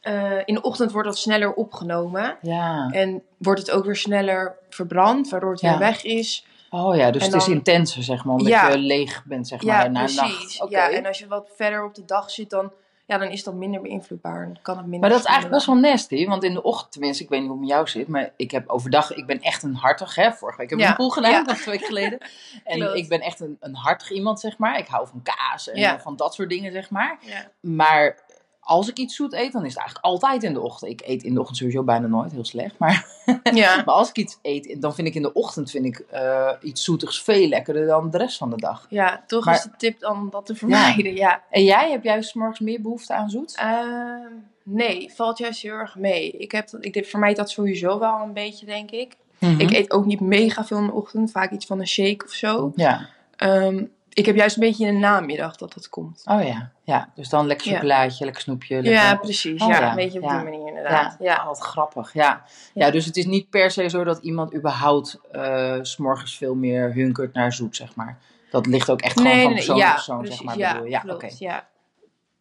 eh, 0.00 0.38
in 0.44 0.54
de 0.54 0.60
ochtend 0.62 0.92
wordt 0.92 1.08
dat 1.08 1.18
sneller 1.18 1.52
opgenomen. 1.54 2.36
Ja. 2.42 2.88
En 2.90 3.22
wordt 3.38 3.60
het 3.60 3.70
ook 3.70 3.84
weer 3.84 3.96
sneller 3.96 4.56
verbrand, 4.70 5.28
waardoor 5.28 5.50
het 5.50 5.60
Ja. 5.60 5.70
weer 5.70 5.78
weg 5.78 6.02
is. 6.04 6.46
Oh 6.70 6.96
ja, 6.96 7.10
dus 7.10 7.22
En 7.26 7.32
het 7.32 7.40
is 7.42 7.48
intenser, 7.48 8.02
zeg 8.02 8.24
maar, 8.24 8.34
omdat 8.34 8.48
Ja. 8.52 8.68
je 8.68 8.78
leeg 8.78 9.24
bent, 9.24 9.48
zeg 9.48 9.62
maar, 9.62 9.90
na 9.90 9.98
precies. 10.04 10.58
nacht. 10.58 10.70
Ja, 10.70 10.90
en 10.90 11.06
als 11.06 11.18
je 11.18 11.26
wat 11.26 11.50
verder 11.56 11.84
op 11.84 11.94
de 11.94 12.04
dag 12.04 12.30
zit, 12.30 12.50
dan, 12.50 12.72
ja, 13.06 13.18
dan 13.18 13.28
is 13.28 13.44
dat 13.44 13.54
minder 13.54 13.80
beïnvloedbaar. 13.80 14.58
Kan 14.62 14.76
het 14.76 14.82
minder 14.86 15.00
Maar 15.00 15.10
dat 15.10 15.18
is 15.18 15.24
eigenlijk 15.24 15.54
best 15.54 15.66
wel 15.66 15.76
nasty, 15.76 16.26
want 16.26 16.44
in 16.44 16.54
de 16.54 16.62
ochtend, 16.62 16.92
tenminste, 16.92 17.22
ik 17.22 17.28
weet 17.28 17.40
niet 17.40 17.48
hoe 17.48 17.58
het 17.58 17.66
met 17.66 17.76
jou 17.76 17.88
zit, 17.88 18.08
maar 18.08 18.30
ik 18.36 18.50
heb 18.50 18.68
overdag, 18.68 19.14
ik 19.14 19.26
ben 19.26 19.40
echt 19.40 19.62
een 19.62 19.74
hartig, 19.74 20.14
hè. 20.14 20.32
Vorige 20.32 20.58
week 20.58 20.70
heb 20.70 20.78
ik 20.78 20.84
Ja, 20.84 20.90
een 20.90 20.96
pool 20.96 21.10
gedaan, 21.10 21.30
ja. 21.30 21.42
dat 21.42 21.56
twee 21.56 21.74
weken 21.74 21.86
geleden. 21.86 22.18
En 22.64 22.78
Klopt. 22.78 22.96
ik 22.96 23.08
ben 23.08 23.20
echt 23.20 23.40
een, 23.40 23.56
een 23.60 23.74
hartig 23.74 24.10
iemand, 24.10 24.40
zeg 24.40 24.58
maar. 24.58 24.78
Ik 24.78 24.86
hou 24.86 25.08
van 25.08 25.22
kaas 25.22 25.68
en 25.70 25.78
Ja. 25.80 26.00
van 26.00 26.16
dat 26.16 26.34
soort 26.34 26.48
dingen, 26.48 26.72
zeg 26.72 26.90
maar. 26.90 27.18
Ja. 27.20 27.50
Maar 27.60 28.18
als 28.64 28.88
ik 28.88 28.98
iets 28.98 29.16
zoet 29.16 29.32
eet, 29.32 29.52
dan 29.52 29.62
is 29.64 29.68
het 29.74 29.78
eigenlijk 29.78 30.06
altijd 30.06 30.42
in 30.42 30.52
de 30.52 30.60
ochtend. 30.60 30.90
Ik 30.90 31.02
eet 31.06 31.22
in 31.22 31.34
de 31.34 31.40
ochtend 31.40 31.56
sowieso 31.58 31.82
bijna 31.82 32.06
nooit, 32.06 32.32
heel 32.32 32.44
slecht. 32.44 32.78
Maar, 32.78 33.06
Ja. 33.54 33.76
maar 33.76 33.94
als 33.94 34.08
ik 34.08 34.16
iets 34.16 34.38
eet, 34.42 34.76
dan 34.80 34.94
vind 34.94 35.08
ik 35.08 35.14
in 35.14 35.22
de 35.22 35.32
ochtend 35.32 35.70
vind 35.70 35.84
ik, 35.84 35.98
eh, 35.98 36.50
iets 36.62 36.84
zoetigs 36.84 37.22
veel 37.22 37.48
lekkerder 37.48 37.86
dan 37.86 38.10
de 38.10 38.18
rest 38.18 38.36
van 38.36 38.50
de 38.50 38.56
dag. 38.56 38.86
Ja, 38.90 39.24
toch 39.26 39.44
Maar- 39.44 39.54
is 39.54 39.62
de 39.62 39.70
tip 39.76 40.00
dan 40.00 40.16
om 40.16 40.30
dat 40.30 40.46
te 40.46 40.54
vermijden. 40.54 41.14
Ja. 41.14 41.42
En 41.50 41.64
jij, 41.64 41.90
heb 41.90 42.04
jij 42.04 42.22
's 42.22 42.34
morgens 42.34 42.60
meer 42.60 42.80
behoefte 42.80 43.14
aan 43.14 43.30
zoet? 43.30 43.54
Ehm, 43.56 44.32
nee, 44.62 45.12
valt 45.14 45.38
juist 45.38 45.62
heel 45.62 45.72
erg 45.72 45.96
mee. 45.96 46.30
Ik 46.30 46.52
heb 46.52 46.70
dat, 46.70 46.84
ik 46.84 47.04
vermijd 47.06 47.36
dat 47.36 47.50
sowieso 47.50 47.98
wel 47.98 48.20
een 48.22 48.32
beetje, 48.32 48.66
denk 48.66 48.90
ik. 48.90 49.16
Mhm. 49.38 49.60
Ik 49.60 49.70
eet 49.70 49.90
ook 49.90 50.04
niet 50.04 50.20
mega 50.20 50.64
veel 50.64 50.78
in 50.78 50.86
de 50.86 50.92
ochtend, 50.92 51.30
vaak 51.30 51.50
iets 51.50 51.66
van 51.66 51.80
een 51.80 51.86
shake 51.88 52.24
of 52.24 52.30
zo. 52.32 52.72
Ja. 52.76 53.08
Ehm, 53.36 53.84
ik 54.14 54.26
heb 54.26 54.36
juist 54.36 54.56
een 54.56 54.62
beetje 54.62 54.86
in 54.86 54.92
de 54.94 55.00
namiddag 55.00 55.56
dat 55.56 55.74
dat 55.74 55.88
komt. 55.88 56.22
Oh 56.24 56.44
ja. 56.44 56.70
ja. 56.82 57.08
Dus 57.14 57.28
dan 57.28 57.46
lekker 57.46 57.66
Ja. 57.66 57.72
chocolaatje, 57.74 58.24
lekker 58.24 58.42
snoepje. 58.42 58.74
Lekker... 58.74 58.92
Ja, 58.92 59.16
precies. 59.16 59.62
Oh, 59.62 59.68
ja, 59.68 59.80
ja. 59.80 59.90
een 59.90 59.96
beetje 59.96 60.22
op 60.22 60.28
die 60.28 60.38
manier 60.42 60.68
inderdaad. 60.68 61.16
Ja. 61.18 61.32
Ja, 61.34 61.44
wat 61.46 61.58
grappig. 61.58 62.12
Ja. 62.12 62.44
Ja. 62.74 62.90
Dus 62.90 63.04
het 63.04 63.16
is 63.16 63.26
niet 63.26 63.50
per 63.50 63.70
se 63.70 63.88
zo 63.88 64.04
dat 64.04 64.18
iemand 64.22 64.54
überhaupt 64.54 65.20
eh, 65.32 65.78
s 65.82 65.90
s'morgens 65.90 66.36
veel 66.36 66.54
meer 66.54 66.92
hunkert 66.92 67.34
naar 67.34 67.52
zoet, 67.52 67.76
zeg 67.76 67.94
maar. 67.94 68.18
Dat 68.50 68.66
ligt 68.66 68.90
ook 68.90 69.00
echt 69.00 69.20
gewoon 69.20 69.42
van 69.42 69.52
persoon 69.52 69.76
tot 69.80 69.90
persoon, 69.92 70.18
precies, 70.18 70.36
zeg 70.36 70.46
maar. 70.46 70.58
ja, 70.58 70.80
ja, 70.84 71.02
oké. 71.06 71.28
ja. 71.38 71.68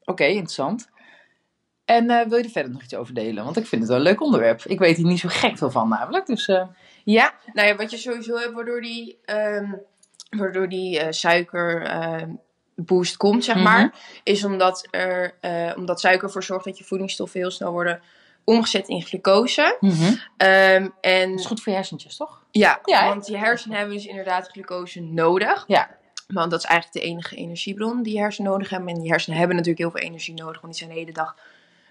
Oké, 0.06 0.24
interessant. 0.26 0.90
En 1.86 2.10
eh, 2.10 2.28
wil 2.28 2.38
je 2.38 2.44
er 2.44 2.50
verder 2.50 2.72
nog 2.72 2.84
iets 2.84 2.96
over 2.96 3.14
delen? 3.14 3.44
Want 3.44 3.58
ik 3.58 3.66
vind 3.66 3.82
het 3.82 3.90
wel 3.90 4.00
een 4.00 4.06
leuk 4.06 4.22
onderwerp. 4.22 4.64
Ik 4.64 4.80
weet 4.80 4.98
hier 4.98 5.06
niet 5.06 5.20
zo 5.20 5.30
gek 5.32 5.58
veel 5.58 5.72
van 5.72 5.90
namelijk. 5.90 6.26
Dus 6.26 6.48
eh, 6.48 6.68
Ja, 7.04 7.34
nou 7.54 7.68
ja, 7.68 7.76
wat 7.76 7.92
je 7.92 7.98
sowieso 7.98 8.36
hebt 8.38 8.54
waardoor 8.54 8.82
die, 8.82 9.20
ehm, 9.26 9.74
waardoor 10.38 10.70
die 10.70 11.00
eh, 11.00 11.08
suiker 11.12 11.82
ehm, 11.86 12.30
boost 12.76 13.18
komt, 13.18 13.44
zeg 13.44 13.56
Mhm. 13.56 13.64
maar, 13.64 13.94
is 14.24 14.44
omdat, 14.44 14.88
er, 14.92 15.34
eh, 15.42 15.72
omdat 15.76 16.00
suiker 16.00 16.24
ervoor 16.28 16.44
zorgt 16.44 16.66
dat 16.66 16.78
je 16.78 16.84
voedingsstoffen 16.84 17.40
heel 17.40 17.52
snel 17.52 17.72
worden 17.72 18.02
omgezet 18.44 18.88
in 18.88 19.02
glucose. 19.02 19.78
Ehm, 20.38 20.88
en 21.02 21.30
dat 21.30 21.40
is 21.40 21.46
goed 21.46 21.62
voor 21.62 21.72
je 21.72 21.78
hersentjes, 21.78 22.18
toch? 22.18 22.42
ja, 22.52 22.80
Ja, 22.86 23.08
want 23.08 23.28
je 23.28 23.38
hersenen 23.38 23.78
hebben 23.78 23.96
dus 23.96 24.06
inderdaad 24.06 24.48
glucose 24.48 25.02
nodig. 25.02 25.64
Ja. 25.68 25.90
Want 26.28 26.52
dat 26.52 26.60
is 26.60 26.66
eigenlijk 26.66 27.06
de 27.06 27.12
enige 27.12 27.36
energiebron 27.36 28.04
die 28.04 28.14
je 28.14 28.20
hersenen 28.20 28.52
nodig 28.52 28.70
hebben. 28.70 28.90
En 28.90 29.00
die 29.00 29.10
hersenen 29.10 29.38
hebben 29.38 29.56
natuurlijk 29.56 29.84
heel 29.84 29.92
veel 30.00 30.10
energie 30.10 30.34
nodig, 30.34 30.62
want 30.62 30.74
die 30.74 30.84
zijn 30.84 30.94
de 30.96 31.00
hele 31.00 31.12
dag 31.14 31.36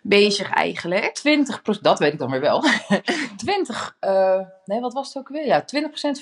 bezig 0.03 0.51
eigenlijk. 0.51 1.19
20% 1.77 1.81
dat 1.81 1.99
weet 1.99 2.13
ik 2.13 2.19
dan 2.19 2.31
weer 2.31 2.41
wel. 2.41 2.65
20, 3.37 3.97
eh, 4.01 4.41
nee, 4.65 4.81
wat 4.81 4.93
was 4.93 5.09
het 5.09 5.17
ook 5.17 5.29
weer? 5.29 5.47
Ja, 5.47 5.63
20% 5.63 5.65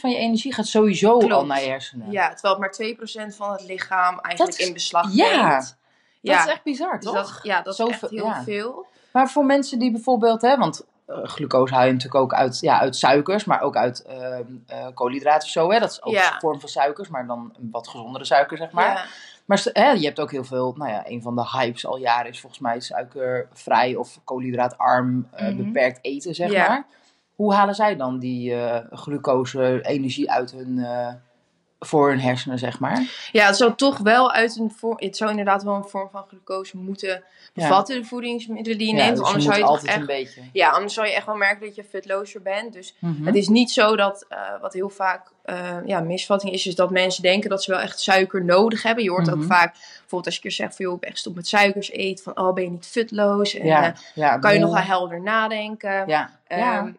van 0.00 0.10
je 0.10 0.16
energie 0.16 0.54
gaat 0.54 0.66
sowieso 0.66 1.18
Klopt. 1.18 1.32
al 1.32 1.46
naar 1.46 1.60
je 1.62 1.68
hersenen. 1.68 2.10
Ja, 2.10 2.32
terwijl 2.34 2.54
het 2.62 2.78
maar 2.78 3.28
2% 3.30 3.36
van 3.36 3.52
het 3.52 3.62
lichaam 3.62 4.18
eigenlijk 4.20 4.58
is- 4.58 4.66
in 4.66 4.72
beslag 4.72 5.14
ja, 5.14 5.48
neemt. 5.50 5.78
Dat 6.22 6.38
is 6.46 6.52
echt 6.52 6.62
bizar, 6.62 7.00
Dus 7.00 7.04
toch? 7.12 7.14
dat, 7.14 7.38
ja, 7.42 7.62
dat 7.62 7.72
is 7.72 7.76
Zoveel- 7.78 7.92
echt 8.08 8.10
heel 8.10 8.24
ja. 8.26 8.42
veel. 8.42 8.86
Maar 9.12 9.30
voor 9.30 9.44
mensen 9.44 9.78
die 9.78 9.90
bijvoorbeeld, 9.90 10.42
hè, 10.42 10.56
want 10.56 10.86
glucose 11.22 11.74
haal 11.74 11.84
je 11.86 11.92
natuurlijk 11.92 12.22
ook 12.22 12.34
uit, 12.34 12.58
ja, 12.60 12.80
uit 12.80 12.96
suikers, 12.96 13.44
maar 13.44 13.60
ook 13.60 13.76
uit 13.76 14.02
ehm, 14.02 14.42
eh, 14.66 14.86
koolhydraten 14.94 15.42
of 15.42 15.48
zo. 15.48 15.70
Hè? 15.72 15.78
Dat 15.78 15.90
is 15.90 16.02
ook 16.02 16.12
Ja. 16.12 16.34
een 16.34 16.40
vorm 16.40 16.60
van 16.60 16.68
suikers, 16.68 17.08
maar 17.08 17.26
dan 17.26 17.54
een 17.58 17.68
wat 17.72 17.88
gezondere 17.88 18.24
suiker, 18.24 18.56
zeg 18.56 18.70
maar. 18.70 18.92
Ja. 18.94 19.04
Maar 19.44 19.66
hè, 19.72 19.90
je 19.90 20.04
hebt 20.04 20.20
ook 20.20 20.30
heel 20.30 20.44
veel, 20.44 20.74
nou 20.76 20.90
ja, 20.90 21.02
een 21.08 21.22
van 21.22 21.36
de 21.36 21.48
hypes 21.52 21.86
al 21.86 21.96
jaren 21.96 22.30
is 22.30 22.40
volgens 22.40 22.60
mij 22.62 22.80
suikervrij 22.80 23.94
of 23.96 24.20
koolhydraatarm 24.24 25.28
eh, 25.30 25.46
Mhm. 25.48 25.56
beperkt 25.56 25.98
eten, 26.02 26.34
zeg 26.34 26.52
maar. 26.52 26.86
Hoe 27.34 27.54
halen 27.54 27.74
zij 27.74 27.96
dan 27.96 28.18
die 28.18 28.54
eh, 28.54 28.98
glucose 28.98 29.78
energie 29.82 30.30
uit 30.30 30.50
hun, 30.50 30.78
eh, 30.78 31.08
voor 31.82 32.08
hun 32.08 32.20
hersenen, 32.20 32.58
zeg 32.58 32.78
maar? 32.78 33.28
ja, 33.32 33.46
het 33.46 33.56
zou 33.56 33.74
toch 33.74 33.98
wel 33.98 34.32
uit 34.32 34.56
een 34.56 34.70
vorm... 34.76 34.96
Het 34.98 35.16
zou 35.16 35.30
inderdaad 35.30 35.62
wel 35.62 35.74
een 35.74 35.84
vorm 35.88 36.08
van 36.12 36.24
glucose 36.28 36.76
moeten 36.76 37.22
bevatten, 37.54 38.00
de 38.00 38.06
voedingsmiddelen 38.06 38.78
die 38.78 38.88
je 38.90 38.96
Ja, 38.96 39.04
neemt. 39.04 39.16
dus 39.16 39.26
anders 39.26 39.44
je 39.44 39.50
zou 39.50 39.62
je 39.62 39.68
altijd 39.68 39.88
echt... 39.90 40.00
een 40.00 40.06
beetje. 40.06 40.40
Ja, 40.52 40.70
anders 40.70 40.94
zou 40.94 41.06
je 41.06 41.14
echt 41.14 41.26
wel 41.26 41.34
merken 41.36 41.66
dat 41.66 41.74
je 41.74 41.84
futlozer 41.84 42.42
bent. 42.42 42.72
Dus 42.72 42.94
Mhm. 42.98 43.26
het 43.26 43.34
is 43.34 43.48
niet 43.48 43.70
zo 43.70 43.96
dat, 43.96 44.26
eh, 44.28 44.38
wat 44.60 44.72
heel 44.72 44.88
vaak 44.88 45.30
eh, 45.44 45.76
ja, 45.84 46.00
misvatting 46.00 46.52
is, 46.52 46.66
is 46.66 46.74
dat 46.74 46.90
mensen 46.90 47.22
denken 47.22 47.50
dat 47.50 47.62
ze 47.64 47.70
wel 47.70 47.80
echt 47.80 48.00
suiker 48.00 48.44
nodig 48.44 48.82
hebben. 48.82 49.04
Je 49.04 49.10
hoort 49.10 49.26
Mhm. 49.26 49.34
ook 49.38 49.44
vaak, 49.44 49.72
bijvoorbeeld 49.72 50.26
als 50.26 50.34
je 50.34 50.40
keer 50.40 50.52
zegt 50.52 50.76
van, 50.76 50.84
joh, 50.84 50.94
ik 50.94 51.00
ben 51.00 51.08
echt 51.10 51.18
stop 51.18 51.34
met 51.34 51.48
suikers 51.48 51.90
eten. 51.90 52.24
Van, 52.24 52.38
oh, 52.38 52.54
ben 52.54 52.64
je 52.64 52.70
niet 52.70 52.86
futloos? 52.86 53.54
En 53.54 53.66
ja, 53.66 53.84
eh, 53.86 53.92
ja, 54.14 54.38
kan 54.38 54.52
je 54.52 54.58
nog 54.58 54.72
wel 54.72 54.82
helder 54.82 55.20
nadenken? 55.22 56.04
Ja, 56.06 56.30
ja. 56.48 56.92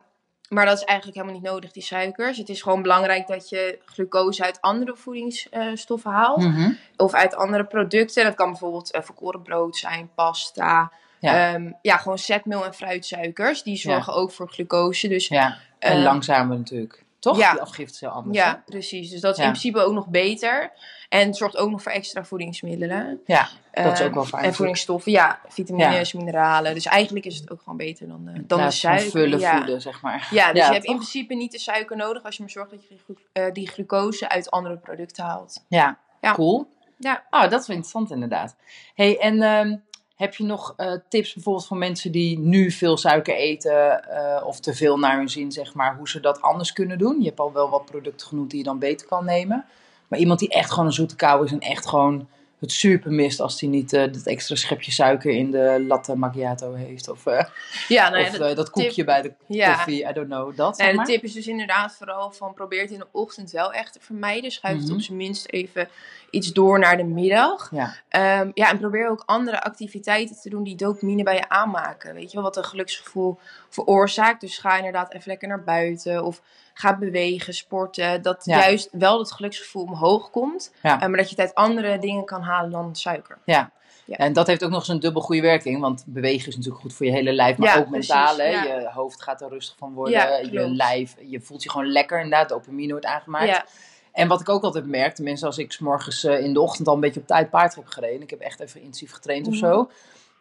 Ehm, 0.51 0.55
maar 0.55 0.65
dat 0.65 0.77
is 0.77 0.83
eigenlijk 0.83 1.17
helemaal 1.17 1.41
niet 1.41 1.51
nodig, 1.51 1.71
die 1.71 1.83
suikers. 1.83 2.37
Het 2.37 2.49
is 2.49 2.61
gewoon 2.61 2.81
belangrijk 2.81 3.27
dat 3.27 3.49
je 3.49 3.79
glucose 3.85 4.43
uit 4.43 4.61
andere 4.61 4.95
voedingsstoffen 4.95 6.11
haalt. 6.11 6.37
Mhm. 6.37 6.71
Of 6.97 7.13
uit 7.13 7.35
andere 7.35 7.63
producten. 7.65 8.23
Dat 8.23 8.35
kan 8.35 8.49
bijvoorbeeld 8.49 8.91
eh, 8.91 9.01
volkoren 9.01 9.41
brood 9.41 9.77
zijn, 9.77 10.09
pasta. 10.15 10.91
Ja. 11.19 11.49
Ja, 11.51 11.59
ja 11.81 11.97
gewoon 11.97 12.17
zetmeel 12.19 12.65
en 12.65 12.73
fruitsuikers. 12.73 13.63
Die 13.63 13.77
zorgen 13.77 14.13
ook 14.13 14.31
voor 14.31 14.49
glucose. 14.49 15.07
Dus 15.07 15.27
Ja, 15.27 15.57
en 15.79 15.97
Eh, 15.97 16.03
langzamer 16.03 16.57
natuurlijk. 16.57 17.03
Toch? 17.19 17.37
ja. 17.37 17.51
Die 17.51 17.61
afgifte 17.61 17.93
is 17.93 17.99
heel 17.99 18.09
anders. 18.09 18.37
ja, 18.37 18.63
precies. 18.65 19.09
Dus 19.09 19.21
dat 19.21 19.37
is 19.37 19.43
in 19.43 19.49
principe 19.49 19.79
ook 19.79 19.93
nog 19.93 20.07
beter. 20.07 20.71
En 21.11 21.27
het 21.27 21.37
zorgt 21.37 21.57
ook 21.57 21.69
nog 21.69 21.81
voor 21.81 21.91
extra 21.91 22.23
voedingsmiddelen. 22.25 23.21
Ja, 23.25 23.49
dat 23.71 23.93
is 23.93 23.99
Eh, 23.99 24.05
ook 24.05 24.13
wel 24.13 24.25
fijn. 24.25 24.43
En 24.43 24.53
voedingsstoffen, 24.53 25.11
ja, 25.11 25.39
vitamines, 25.47 26.13
mineralen. 26.13 26.73
Dus 26.73 26.85
eigenlijk 26.85 27.25
is 27.25 27.37
het 27.37 27.51
ook 27.51 27.59
gewoon 27.61 27.77
beter 27.77 28.07
dan, 28.07 28.25
de- 28.25 28.45
dan 28.45 28.61
de 28.61 28.71
suiker. 28.71 29.09
vullen 29.11 29.39
ja. 29.39 29.57
voeden, 29.57 29.81
zeg 29.81 30.01
maar. 30.01 30.27
Ja, 30.31 30.51
dus 30.51 30.61
Ja, 30.61 30.67
je 30.67 30.73
hebt 30.73 30.85
in 30.85 30.95
principe 30.95 31.33
niet 31.35 31.51
de 31.51 31.59
suiker 31.59 31.95
nodig 31.97 32.23
als 32.23 32.35
je 32.35 32.41
maar 32.41 32.51
zorgt 32.51 32.71
dat 32.71 32.87
je 32.87 32.95
eh, 33.31 33.51
die 33.53 33.67
glucose 33.67 34.29
uit 34.29 34.51
andere 34.51 34.77
producten 34.77 35.23
haalt. 35.23 35.65
Ja, 35.67 35.97
cool. 36.21 36.67
Ja. 36.97 37.23
Oh, 37.29 37.41
dat 37.49 37.61
is 37.61 37.67
wel 37.67 37.75
interessant 37.75 38.11
inderdaad. 38.11 38.55
hey, 38.95 39.17
en 39.19 39.41
ehm, 39.41 39.75
heb 40.15 40.35
je 40.35 40.43
nog 40.43 40.73
eh, 40.77 40.93
tips 41.09 41.33
bijvoorbeeld 41.33 41.67
voor 41.67 41.77
mensen 41.77 42.11
die 42.11 42.39
nu 42.39 42.71
veel 42.71 42.97
suiker 42.97 43.35
eten 43.35 44.03
eh, 44.09 44.45
of 44.47 44.59
te 44.59 44.73
veel 44.73 44.97
naar 44.99 45.17
hun 45.17 45.29
zin, 45.29 45.51
zeg 45.51 45.73
maar, 45.73 45.95
hoe 45.95 46.09
ze 46.09 46.19
dat 46.19 46.41
anders 46.41 46.73
kunnen 46.73 46.97
doen? 46.97 47.19
Je 47.19 47.25
hebt 47.27 47.39
al 47.39 47.53
wel 47.53 47.69
wat 47.69 47.85
producten 47.85 48.27
genoemd 48.27 48.49
die 48.49 48.59
je 48.59 48.65
dan 48.65 48.79
beter 48.79 49.07
kan 49.07 49.25
nemen. 49.25 49.65
Maar 50.11 50.19
iemand 50.19 50.39
die 50.39 50.49
echt 50.49 50.69
gewoon 50.71 50.85
een 50.85 50.91
zoete 50.91 51.15
kou 51.15 51.45
is 51.45 51.51
en 51.51 51.59
echt 51.59 51.87
gewoon 51.87 52.27
het 52.59 52.71
super 52.71 53.11
mist 53.11 53.39
als 53.39 53.59
hij 53.61 53.69
niet 53.69 53.93
eh, 53.93 54.13
dat 54.13 54.25
extra 54.25 54.55
schepje 54.55 54.91
suiker 54.91 55.31
in 55.31 55.51
de 55.51 55.83
latte 55.87 56.15
macchiato 56.15 56.73
heeft. 56.73 57.09
Of, 57.09 57.25
eh, 57.25 57.43
Ja, 57.87 58.09
nou 58.09 58.21
ja, 58.23 58.29
of 58.29 58.33
eh, 58.33 58.39
dat 58.39 58.55
tip- 58.55 58.71
koekje 58.71 59.03
bij 59.03 59.21
de 59.21 59.33
ja. 59.47 59.73
koffie, 59.73 60.09
I 60.09 60.13
don't 60.13 60.27
know, 60.27 60.55
dat. 60.57 60.77
Zeg 60.77 60.95
de 60.95 61.03
tip 61.03 61.23
is 61.23 61.33
dus 61.33 61.47
inderdaad 61.47 61.95
vooral 61.95 62.31
van 62.31 62.53
probeer 62.53 62.81
het 62.81 62.91
in 62.91 62.97
de 62.99 63.07
ochtend 63.11 63.51
wel 63.51 63.73
echt 63.73 63.93
te 63.93 63.99
vermijden. 64.01 64.51
Schuif 64.51 64.77
het 64.77 64.85
Mhm. 64.85 64.93
op 64.95 65.01
zijn 65.01 65.17
minst 65.17 65.45
even 65.47 65.89
iets 66.31 66.53
door 66.53 66.79
naar 66.79 66.97
de 66.97 67.03
middag. 67.03 67.69
Ja, 67.71 67.93
Ehm, 68.09 68.51
ja, 68.53 68.69
en 68.69 68.79
probeer 68.79 69.09
ook 69.09 69.23
andere 69.25 69.61
activiteiten 69.63 70.35
te 70.41 70.49
doen 70.49 70.63
die 70.63 70.75
dopamine 70.75 71.23
bij 71.23 71.35
je 71.35 71.49
aanmaken. 71.49 72.13
Weet 72.13 72.27
je 72.31 72.33
wel, 72.33 72.43
wat 72.43 72.57
een 72.57 72.63
geluksgevoel 72.63 73.39
veroorzaakt. 73.69 74.41
Dus 74.41 74.57
ga 74.57 74.77
inderdaad 74.77 75.13
even 75.13 75.27
lekker 75.27 75.47
naar 75.47 75.63
buiten 75.63 76.23
of 76.25 76.41
ga 76.73 76.97
bewegen, 76.97 77.53
sporten. 77.53 78.21
Dat 78.21 78.45
Ja. 78.45 78.57
juist 78.59 78.89
wel 78.91 79.17
dat 79.17 79.31
geluksgevoel 79.31 79.83
omhoog 79.83 80.29
komt. 80.29 80.73
Ja. 80.81 81.01
eh, 81.01 81.07
maar 81.07 81.17
dat 81.17 81.29
je 81.29 81.37
uit 81.37 81.55
andere 81.55 81.99
dingen 81.99 82.25
kan 82.25 82.41
halen 82.41 82.71
dan 82.71 82.95
suiker. 82.95 83.37
Ja. 83.45 83.71
Ja. 84.05 84.17
En 84.17 84.33
dat 84.33 84.47
heeft 84.47 84.63
ook 84.63 84.69
nog 84.69 84.79
eens 84.79 84.87
een 84.87 84.99
dubbel 84.99 85.21
goede 85.21 85.41
werking. 85.41 85.79
Want 85.81 86.03
bewegen 86.07 86.47
is 86.47 86.55
natuurlijk 86.55 86.81
goed 86.81 86.93
voor 86.93 87.05
je 87.05 87.11
hele 87.11 87.33
lijf, 87.33 87.57
maar 87.57 87.77
ook 87.79 87.89
mentaal. 87.89 88.37
hè. 88.37 88.43
Je 88.49 88.89
hoofd 88.93 89.21
gaat 89.21 89.41
er 89.41 89.49
rustig 89.49 89.75
van 89.77 89.93
worden. 89.93 90.51
Je 90.51 90.69
lijf, 90.69 91.15
je 91.25 91.41
voelt 91.41 91.63
je 91.63 91.69
gewoon 91.69 91.91
lekker 91.91 92.17
inderdaad. 92.21 92.49
Dopamine 92.49 92.91
wordt 92.91 93.05
aangemaakt. 93.05 93.63
En 94.11 94.27
wat 94.27 94.41
ik 94.41 94.49
ook 94.49 94.63
altijd 94.63 94.85
merk, 94.85 95.15
tenminste 95.15 95.45
als 95.45 95.57
ik 95.57 95.71
's 95.71 95.79
morgens 95.79 96.23
eh, 96.23 96.43
in 96.43 96.53
de 96.53 96.61
ochtend 96.61 96.87
al 96.87 96.93
een 96.93 96.99
beetje 96.99 97.19
op 97.19 97.27
tijd 97.27 97.49
paard 97.49 97.75
heb 97.75 97.87
gereden. 97.87 98.21
Ik 98.21 98.29
heb 98.29 98.39
echt 98.39 98.59
even 98.59 98.79
intensief 98.81 99.11
getraind 99.11 99.47
of 99.47 99.53
Mhm. 99.53 99.65
zo. 99.65 99.89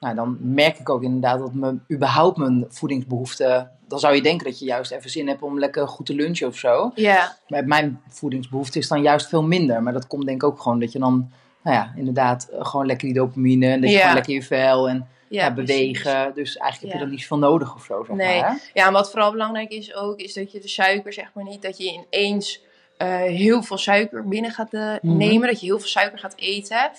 Nou, 0.01 0.15
dan 0.15 0.37
merk 0.41 0.79
ik 0.79 0.89
ook 0.89 1.03
inderdaad 1.03 1.39
dat 1.39 1.55
mijn, 1.55 1.85
überhaupt 1.93 2.37
mijn 2.37 2.65
voedingsbehoefte... 2.69 3.69
Dan 3.89 3.99
zou 3.99 4.15
je 4.15 4.23
denken 4.23 4.47
dat 4.47 4.59
je 4.59 4.65
juist 4.65 4.91
even 4.91 5.11
zin 5.11 5.29
hebt 5.29 5.43
om 5.43 5.59
lekker 5.59 5.89
goed 5.89 6.07
te 6.07 6.15
lunchen 6.15 6.47
of 6.47 6.57
zo. 6.57 6.91
ja, 6.95 7.37
Maar 7.49 7.65
mijn 7.65 8.01
voedingsbehoefte 8.09 8.79
is 8.79 8.89
dan 8.89 9.03
juist 9.03 9.29
veel 9.29 9.43
minder. 9.43 9.83
Maar 9.83 9.93
dat 9.93 10.07
komt 10.07 10.27
denk 10.27 10.43
ik 10.43 10.49
ook 10.49 10.61
gewoon 10.61 10.81
dat 10.81 10.93
je 10.93 10.99
dan, 10.99 11.31
nou 11.63 11.77
ja, 11.77 11.93
inderdaad, 11.97 12.49
eh, 12.49 12.65
gewoon 12.67 12.87
lekker 12.87 13.07
die 13.07 13.17
dopamine. 13.17 13.67
En 13.67 13.81
dat 13.81 13.91
je 13.91 13.99
gewoon 13.99 14.15
lekker 14.15 14.33
je 14.35 14.43
vel 14.43 14.89
en 14.89 15.09
ja, 15.29 15.45
ja, 15.45 15.53
precies. 15.53 15.77
bewegen. 15.77 16.33
Dus 16.35 16.57
eigenlijk 16.57 16.81
heb 16.81 16.91
je 16.91 16.97
Ja. 16.97 16.99
dan 16.99 17.11
niet 17.11 17.21
zoveel 17.21 17.39
nodig 17.39 17.75
of 17.75 17.85
zo, 17.85 18.05
zeg 18.07 18.17
Nee. 18.17 18.41
maar. 18.41 18.51
Hè? 18.51 18.57
Ja, 18.81 18.87
en 18.87 18.93
wat 18.93 19.11
vooral 19.11 19.31
belangrijk 19.33 19.71
is 19.71 19.95
ook, 19.95 20.19
is 20.21 20.33
dat 20.35 20.53
je 20.53 20.61
de 20.61 20.69
suiker, 20.69 21.13
zeg 21.13 21.31
maar 21.35 21.45
niet, 21.45 21.63
dat 21.63 21.77
je 21.79 22.05
ineens 22.11 22.61
eh, 23.01 23.17
heel 23.17 23.63
veel 23.63 23.79
suiker 23.79 24.29
binnen 24.29 24.51
gaat 24.51 24.73
eh, 24.73 24.95
Mhm. 25.03 25.17
nemen, 25.17 25.49
dat 25.49 25.61
je 25.61 25.67
heel 25.67 25.79
veel 25.79 25.89
suiker 25.89 26.19
gaat 26.19 26.37
eten. 26.37 26.77
Eh, 26.77 26.91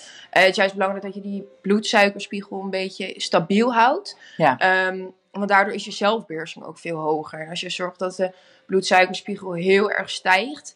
het 0.41 0.50
is 0.50 0.55
juist 0.55 0.74
belangrijk 0.74 1.03
dat 1.05 1.13
je 1.13 1.22
die 1.22 1.48
bloedsuikerspiegel 1.62 2.62
een 2.62 2.70
beetje 2.70 3.13
stabiel 3.17 3.74
houdt. 3.74 4.17
Ja. 4.38 4.58
Ehm, 4.58 5.03
want 5.31 5.48
daardoor 5.50 5.74
is 5.74 5.86
je 5.86 5.91
zelfbeheersing 5.91 6.65
ook 6.65 6.77
veel 6.79 6.98
hoger. 6.98 7.39
En 7.39 7.50
als 7.50 7.60
je 7.60 7.70
zorgt 7.70 8.00
dat 8.00 8.15
de 8.15 8.31
bloedsuikerspiegel 8.65 9.53
heel 9.53 9.91
erg 9.91 10.10
stijgt, 10.10 10.75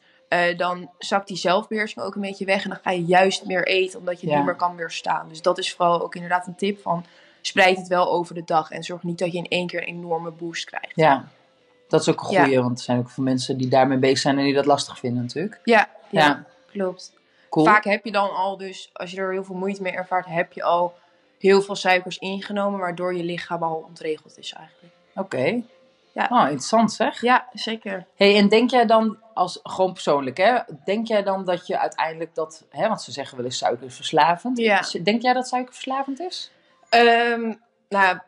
dan 0.57 0.89
zakt 0.97 1.27
die 1.27 1.37
zelfbeheersing 1.37 2.05
ook 2.05 2.15
een 2.15 2.21
beetje 2.21 2.45
weg. 2.45 2.63
En 2.63 2.69
dan 2.69 2.79
ga 2.83 2.91
je 2.91 3.05
juist 3.05 3.45
meer 3.45 3.67
eten, 3.67 3.99
omdat 3.99 4.21
je 4.21 4.27
Ja. 4.27 4.35
niet 4.35 4.45
meer 4.45 4.55
kan 4.55 4.75
weerstaan. 4.75 5.29
Dus 5.29 5.41
dat 5.41 5.57
is 5.57 5.73
vooral 5.73 6.01
ook 6.01 6.15
inderdaad 6.15 6.47
een 6.47 6.55
tip 6.55 6.81
van 6.81 7.05
spreid 7.41 7.77
het 7.77 7.87
wel 7.87 8.11
over 8.11 8.35
de 8.35 8.43
dag. 8.45 8.71
En 8.71 8.83
zorg 8.83 9.03
niet 9.03 9.19
dat 9.19 9.31
je 9.31 9.37
in 9.37 9.47
één 9.47 9.67
keer 9.67 9.81
een 9.81 9.87
enorme 9.95 10.31
boost 10.31 10.65
krijgt. 10.65 10.91
Ja, 10.95 11.27
dat 11.87 12.01
is 12.01 12.09
ook 12.09 12.21
een 12.21 12.29
Ja. 12.31 12.43
goeie. 12.43 12.61
Want 12.61 12.77
er 12.77 12.83
zijn 12.83 12.99
ook 12.99 13.09
veel 13.09 13.23
mensen 13.23 13.57
die 13.57 13.67
daarmee 13.67 13.97
bezig 13.97 14.17
zijn 14.17 14.37
en 14.37 14.43
die 14.43 14.53
dat 14.53 14.65
lastig 14.65 14.99
vinden 14.99 15.21
natuurlijk. 15.23 15.59
Ja, 15.63 15.89
ja, 16.09 16.21
Ja. 16.25 16.43
klopt. 16.71 17.13
Cool. 17.49 17.65
Vaak 17.65 17.83
heb 17.83 18.05
je 18.05 18.11
dan 18.11 18.29
al 18.35 18.57
dus, 18.57 18.89
als 18.93 19.11
je 19.11 19.17
er 19.17 19.31
heel 19.31 19.43
veel 19.43 19.55
moeite 19.55 19.81
mee 19.81 19.91
ervaart, 19.91 20.25
heb 20.25 20.53
je 20.53 20.63
al 20.63 20.93
heel 21.39 21.61
veel 21.61 21.75
suikers 21.75 22.17
ingenomen, 22.17 22.79
waardoor 22.79 23.15
je 23.15 23.23
lichaam 23.23 23.63
al 23.63 23.85
ontregeld 23.87 24.37
is 24.37 24.53
eigenlijk. 24.53 24.93
Oké. 25.15 25.61
Ja. 26.11 26.27
Oh, 26.29 26.41
interessant 26.41 26.93
zeg. 26.93 27.21
Ja, 27.21 27.47
zeker. 27.53 28.05
Hey, 28.15 28.37
en 28.37 28.49
denk 28.49 28.69
jij 28.69 28.85
dan, 28.85 29.17
als, 29.33 29.59
gewoon 29.63 29.93
persoonlijk 29.93 30.37
hè, 30.37 30.59
denk 30.85 31.07
jij 31.07 31.23
dan 31.23 31.45
dat 31.45 31.67
je 31.67 31.79
uiteindelijk 31.79 32.35
dat, 32.35 32.63
hè, 32.69 32.87
want 32.87 33.01
ze 33.01 33.11
zeggen 33.11 33.37
wel 33.37 33.45
eens 33.45 33.57
suiker 33.57 33.85
is 33.85 33.95
verslavend. 33.95 34.57
Ja. 34.57 34.83
Denk 35.03 35.21
jij 35.21 35.33
dat 35.33 35.47
suiker 35.47 35.73
verslavend 35.73 36.19
is? 36.19 36.51
Ehm, 36.89 37.53
nou, 37.89 38.19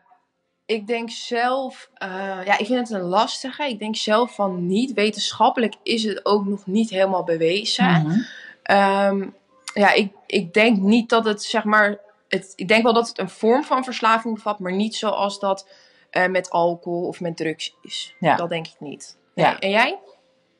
ik 0.68 0.86
denk 0.86 1.10
zelf, 1.10 1.90
eh, 1.94 2.08
ja, 2.44 2.58
ik 2.58 2.66
vind 2.66 2.88
het 2.88 2.90
een 2.90 3.08
lastige. 3.08 3.68
Ik 3.68 3.78
denk 3.78 3.96
zelf 3.96 4.34
van 4.34 4.66
niet. 4.66 4.92
Wetenschappelijk 4.92 5.74
is 5.82 6.04
het 6.04 6.26
ook 6.26 6.46
nog 6.46 6.66
niet 6.66 6.90
helemaal 6.90 7.24
bewezen. 7.24 7.84
Mhm. 7.84 8.20
Ehm, 8.62 9.28
ja, 9.74 9.92
ik, 9.92 10.12
ik 10.26 10.54
denk 10.54 10.78
niet 10.78 11.08
dat 11.08 11.24
het, 11.24 11.42
zeg 11.42 11.64
maar, 11.64 11.98
het, 12.28 12.52
ik 12.56 12.68
denk 12.68 12.82
wel 12.82 12.92
dat 12.92 13.08
het 13.08 13.18
een 13.18 13.28
vorm 13.28 13.64
van 13.64 13.84
verslaving 13.84 14.34
bevat, 14.34 14.58
maar 14.58 14.72
niet 14.72 14.96
zoals 14.96 15.38
dat 15.38 15.68
eh, 16.10 16.26
met 16.26 16.50
alcohol 16.50 17.06
of 17.06 17.20
met 17.20 17.36
drugs 17.36 17.76
is. 17.82 18.14
Ja. 18.18 18.36
Dat 18.36 18.48
denk 18.48 18.66
ik 18.66 18.76
niet. 18.78 19.18
Nee. 19.34 19.46
Ja. 19.46 19.58
En 19.58 19.70
jij? 19.70 19.98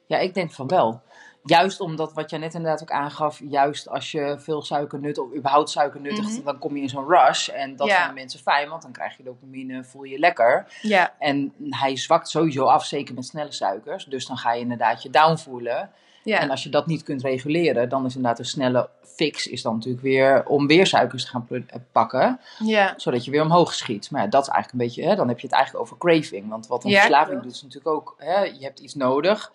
Ja, 0.06 0.18
ik 0.18 0.34
denk 0.34 0.52
van 0.52 0.68
wel. 0.68 1.02
Juist 1.48 1.80
omdat, 1.80 2.12
wat 2.12 2.30
jij 2.30 2.38
net 2.38 2.54
inderdaad 2.54 2.82
ook 2.82 2.90
aangaf, 2.90 3.40
juist 3.48 3.88
als 3.88 4.10
je 4.10 4.34
veel 4.38 4.62
suiker 4.62 4.98
nut 5.00 5.18
of 5.18 5.34
überhaupt 5.34 5.70
suiker 5.70 6.00
nuttigt, 6.00 6.36
Mhm. 6.36 6.44
dan 6.44 6.58
kom 6.58 6.76
je 6.76 6.82
in 6.82 6.88
zo'n 6.88 7.08
rush. 7.08 7.48
En 7.48 7.76
dat 7.76 7.86
Ja. 7.86 7.96
vinden 7.96 8.14
mensen 8.14 8.40
fijn, 8.40 8.68
want 8.68 8.82
dan 8.82 8.92
krijg 8.92 9.16
je 9.16 9.22
dopamine, 9.22 9.84
voel 9.84 10.02
je 10.02 10.18
lekker. 10.18 10.66
Ja, 10.82 11.14
En 11.18 11.52
hij 11.70 11.96
zwakt 11.96 12.28
sowieso 12.28 12.64
af, 12.64 12.84
zeker 12.84 13.14
met 13.14 13.24
snelle 13.26 13.52
suikers. 13.52 14.04
Dus 14.04 14.26
dan 14.26 14.36
ga 14.36 14.52
je 14.52 14.60
inderdaad 14.60 15.02
je 15.02 15.10
down 15.10 15.36
voelen. 15.36 15.90
ja. 16.22 16.38
En 16.40 16.50
als 16.50 16.62
je 16.62 16.68
dat 16.68 16.86
niet 16.86 17.02
kunt 17.02 17.22
reguleren, 17.22 17.88
dan 17.88 18.04
is 18.06 18.14
inderdaad 18.14 18.38
een 18.38 18.44
snelle 18.44 18.88
fix 19.02 19.46
is 19.46 19.62
dan 19.62 19.74
natuurlijk 19.74 20.02
weer 20.02 20.46
om 20.46 20.66
weer 20.66 20.86
suikers 20.86 21.24
te 21.24 21.30
gaan 21.30 21.46
eh, 21.50 21.60
pakken. 21.92 22.40
ja. 22.58 22.94
Zodat 22.96 23.24
je 23.24 23.30
weer 23.30 23.42
omhoog 23.42 23.74
schiet. 23.74 24.10
Maar 24.10 24.22
ja, 24.22 24.28
dat 24.28 24.42
is 24.42 24.48
eigenlijk 24.48 24.82
een 24.82 24.88
beetje, 24.88 25.10
hè, 25.10 25.16
dan 25.16 25.28
heb 25.28 25.38
je 25.40 25.46
het 25.46 25.56
eigenlijk 25.56 25.84
over 25.84 25.98
craving. 25.98 26.48
Want 26.48 26.66
wat 26.66 26.84
een 26.84 26.90
verslaving 26.92 27.42
doet 27.42 27.52
is 27.52 27.62
natuurlijk 27.62 27.94
ook, 27.96 28.14
hè, 28.18 28.40
je 28.42 28.64
hebt 28.64 28.78
iets 28.78 28.94
nodig. 28.94 29.52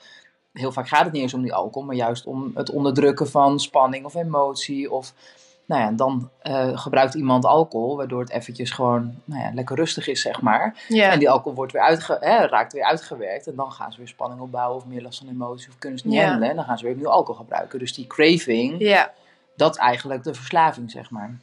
Heel 0.53 0.71
vaak 0.71 0.87
gaat 0.87 1.03
het 1.03 1.13
niet 1.13 1.21
eens 1.21 1.33
om 1.33 1.41
die 1.41 1.53
alcohol, 1.53 1.87
maar 1.87 1.95
juist 1.95 2.25
om 2.25 2.51
het 2.55 2.69
onderdrukken 2.71 3.27
van 3.29 3.59
spanning 3.59 4.05
of 4.05 4.15
emotie. 4.15 4.91
Of, 4.91 5.13
nou 5.65 5.81
ja, 5.81 5.91
dan 5.91 6.29
eh, 6.41 6.77
gebruikt 6.77 7.13
iemand 7.13 7.45
alcohol, 7.45 7.95
waardoor 7.97 8.19
het 8.19 8.29
eventjes 8.31 8.71
gewoon 8.71 9.15
nou 9.25 9.41
ja, 9.43 9.51
lekker 9.53 9.75
rustig 9.75 10.07
is, 10.07 10.21
zeg 10.21 10.41
maar. 10.41 10.83
ja. 10.87 11.11
En 11.11 11.19
die 11.19 11.29
alcohol 11.29 11.53
wordt 11.55 11.71
weer 11.71 11.81
uitge 11.81 12.17
hè, 12.19 12.45
raakt 12.45 12.73
weer 12.73 12.83
uitgewerkt. 12.83 13.47
En 13.47 13.55
dan 13.55 13.71
gaan 13.71 13.91
ze 13.91 13.97
weer 13.97 14.07
spanning 14.07 14.41
opbouwen 14.41 14.77
of 14.77 14.85
meer 14.85 15.01
last 15.01 15.19
van 15.19 15.27
emotie 15.29 15.69
of 15.69 15.77
kunnen 15.79 15.99
ze 15.99 16.07
niet 16.07 16.15
Ja. 16.15 16.23
handelen. 16.25 16.49
En 16.49 16.55
dan 16.55 16.65
gaan 16.65 16.77
ze 16.77 16.83
weer 16.83 16.93
opnieuw 16.93 17.09
alcohol 17.09 17.41
gebruiken. 17.41 17.79
Dus 17.79 17.93
die 17.93 18.07
craving, 18.07 18.75
ja. 18.79 19.11
dat 19.55 19.71
is 19.71 19.77
eigenlijk 19.81 20.23
de 20.23 20.33
verslaving, 20.33 20.91
zeg 20.91 21.09
maar. 21.09 21.37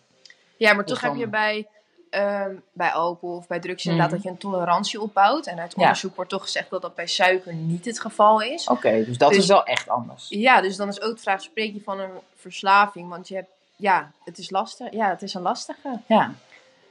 Ja, 0.56 0.72
maar 0.74 0.84
Dus 0.84 0.92
toch 0.92 1.00
heb 1.02 1.10
dan- 1.10 1.20
je 1.20 1.26
bij, 1.28 1.68
ehm, 2.10 2.54
bij 2.72 2.90
alcohol 2.92 3.36
of 3.36 3.46
bij 3.46 3.60
drugs 3.60 3.84
Mhm. 3.84 3.92
inderdaad 3.92 4.14
dat 4.16 4.24
je 4.24 4.30
een 4.30 4.38
tolerantie 4.38 5.00
opbouwt. 5.00 5.46
En 5.46 5.58
uit 5.60 5.72
Ja. 5.76 5.82
onderzoek 5.82 6.16
wordt 6.16 6.30
toch 6.30 6.42
gezegd 6.42 6.70
dat 6.70 6.82
dat 6.82 6.94
bij 6.94 7.06
suiker 7.06 7.54
niet 7.54 7.84
het 7.84 8.00
geval 8.00 8.40
is. 8.42 8.68
Oké, 8.68 9.04
dus 9.04 9.18
dat 9.18 9.28
Dus- 9.30 9.38
is 9.38 9.46
wel 9.46 9.64
echt 9.64 9.88
anders. 9.88 10.26
Ja, 10.28 10.60
dus 10.60 10.76
dan 10.76 10.88
is 10.88 11.00
ook 11.00 11.16
de 11.16 11.22
vraag, 11.22 11.42
spreek 11.42 11.74
je 11.74 11.80
van 11.84 12.00
een 12.00 12.10
verslaving? 12.36 13.08
Want 13.08 13.28
je 13.28 13.34
hebt, 13.34 13.50
ja, 13.76 14.10
het 14.24 14.38
is 14.38 14.50
lastig. 14.50 14.92
Ja, 14.92 15.08
het 15.08 15.22
is 15.22 15.34
een 15.34 15.42
lastige. 15.42 16.00
Ja. 16.06 16.32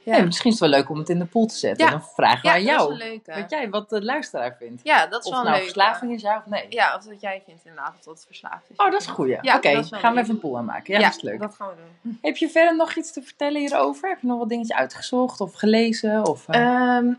Ja, 0.04 0.12
Hey, 0.12 0.24
misschien 0.24 0.52
is 0.52 0.60
het 0.60 0.70
wel 0.70 0.78
leuk 0.78 0.88
om 0.90 0.98
het 0.98 1.08
in 1.08 1.18
de 1.18 1.24
pool 1.24 1.46
te 1.46 1.54
zetten. 1.54 1.84
Ja. 1.84 1.90
Dan 1.90 2.02
vragen 2.02 2.40
we 2.42 2.46
ja 2.48 2.54
aan 2.76 2.86
dat 2.88 2.98
is 2.98 3.06
jou. 3.24 3.36
Weet 3.40 3.50
jij 3.50 3.70
wat 3.70 3.88
de 3.90 4.04
luisteraar 4.04 4.56
vindt? 4.58 4.80
Ja, 4.84 5.06
dat 5.06 5.20
is 5.20 5.26
Of 5.26 5.32
wel 5.32 5.42
nou 5.42 5.54
leuke. 5.56 5.70
verslaving 5.72 6.12
is, 6.12 6.22
ja 6.22 6.36
of 6.36 6.46
nee? 6.46 6.66
Ja, 6.68 6.96
of 6.96 7.04
dat 7.04 7.20
jij 7.20 7.42
vindt 7.46 7.60
inderdaad 7.64 7.94
dat 8.04 8.14
het 8.14 8.24
verslaafd 8.26 8.70
is. 8.70 8.76
Oh, 8.76 8.90
dat 8.90 9.00
is 9.00 9.06
een 9.06 9.12
goeie. 9.14 9.36
Oké, 9.36 9.50
gaan 9.50 9.72
we 9.82 9.98
leuk. 10.00 10.16
even 10.16 10.34
een 10.34 10.40
pool 10.40 10.56
aanmaken. 10.58 10.94
Ja, 10.94 11.00
dat 11.00 11.16
is 11.16 11.22
leuk. 11.22 11.40
dat 11.40 11.54
gaan 11.54 11.68
we 11.68 11.74
doen. 12.02 12.18
Heb 12.22 12.36
je 12.36 12.48
verder 12.48 12.76
nog 12.76 12.94
iets 12.96 13.12
te 13.12 13.22
vertellen 13.22 13.60
hierover? 13.60 14.08
Heb 14.08 14.20
je 14.20 14.26
nog 14.26 14.38
wat 14.38 14.48
dingetje 14.48 14.74
uitgezocht 14.74 15.40
of 15.40 15.54
gelezen? 15.54 16.26
Of, 16.26 16.48
Ehm, 16.48 17.12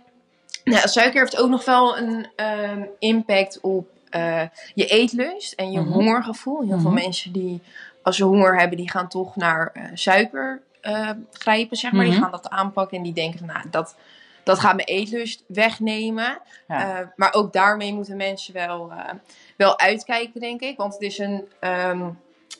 ja, 0.63 0.87
suiker 0.87 1.19
heeft 1.19 1.37
ook 1.37 1.49
nog 1.49 1.65
wel 1.65 1.97
een 1.97 2.27
ehm, 2.35 2.83
impact 2.99 3.59
op 3.61 3.87
eh, 4.09 4.41
je 4.73 4.85
eetlust 4.87 5.53
en 5.53 5.71
je 5.71 5.79
Mhm. 5.79 5.91
hongergevoel. 5.91 6.59
Heel 6.61 6.79
veel 6.79 6.91
Mhm. 6.91 6.93
mensen 7.03 7.31
die, 7.31 7.61
als 8.03 8.15
ze 8.17 8.23
honger 8.23 8.59
hebben, 8.59 8.77
die 8.77 8.89
gaan 8.91 9.07
toch 9.07 9.35
naar 9.35 9.69
eh, 9.73 9.83
suiker 9.93 10.61
eh, 10.81 11.09
grijpen, 11.31 11.77
zeg 11.77 11.91
maar. 11.91 12.01
Mhm. 12.01 12.11
Die 12.11 12.21
gaan 12.21 12.31
dat 12.31 12.49
aanpakken 12.49 12.97
en 12.97 13.03
die 13.03 13.13
denken 13.13 13.39
van, 13.39 13.47
nou, 13.47 13.69
dat, 13.69 13.95
dat 14.43 14.59
gaat 14.59 14.75
mijn 14.75 14.87
eetlust 14.87 15.43
wegnemen. 15.47 16.39
ja. 16.67 16.99
Eh, 16.99 17.07
maar 17.15 17.33
ook 17.33 17.53
daarmee 17.53 17.93
moeten 17.93 18.17
mensen 18.17 18.53
wel, 18.53 18.91
eh, 18.91 19.13
wel 19.57 19.79
uitkijken, 19.79 20.39
denk 20.39 20.61
ik. 20.61 20.77
Want 20.77 20.93
het 20.93 21.01
is 21.01 21.17
een... 21.17 21.47
ehm, 21.59 22.09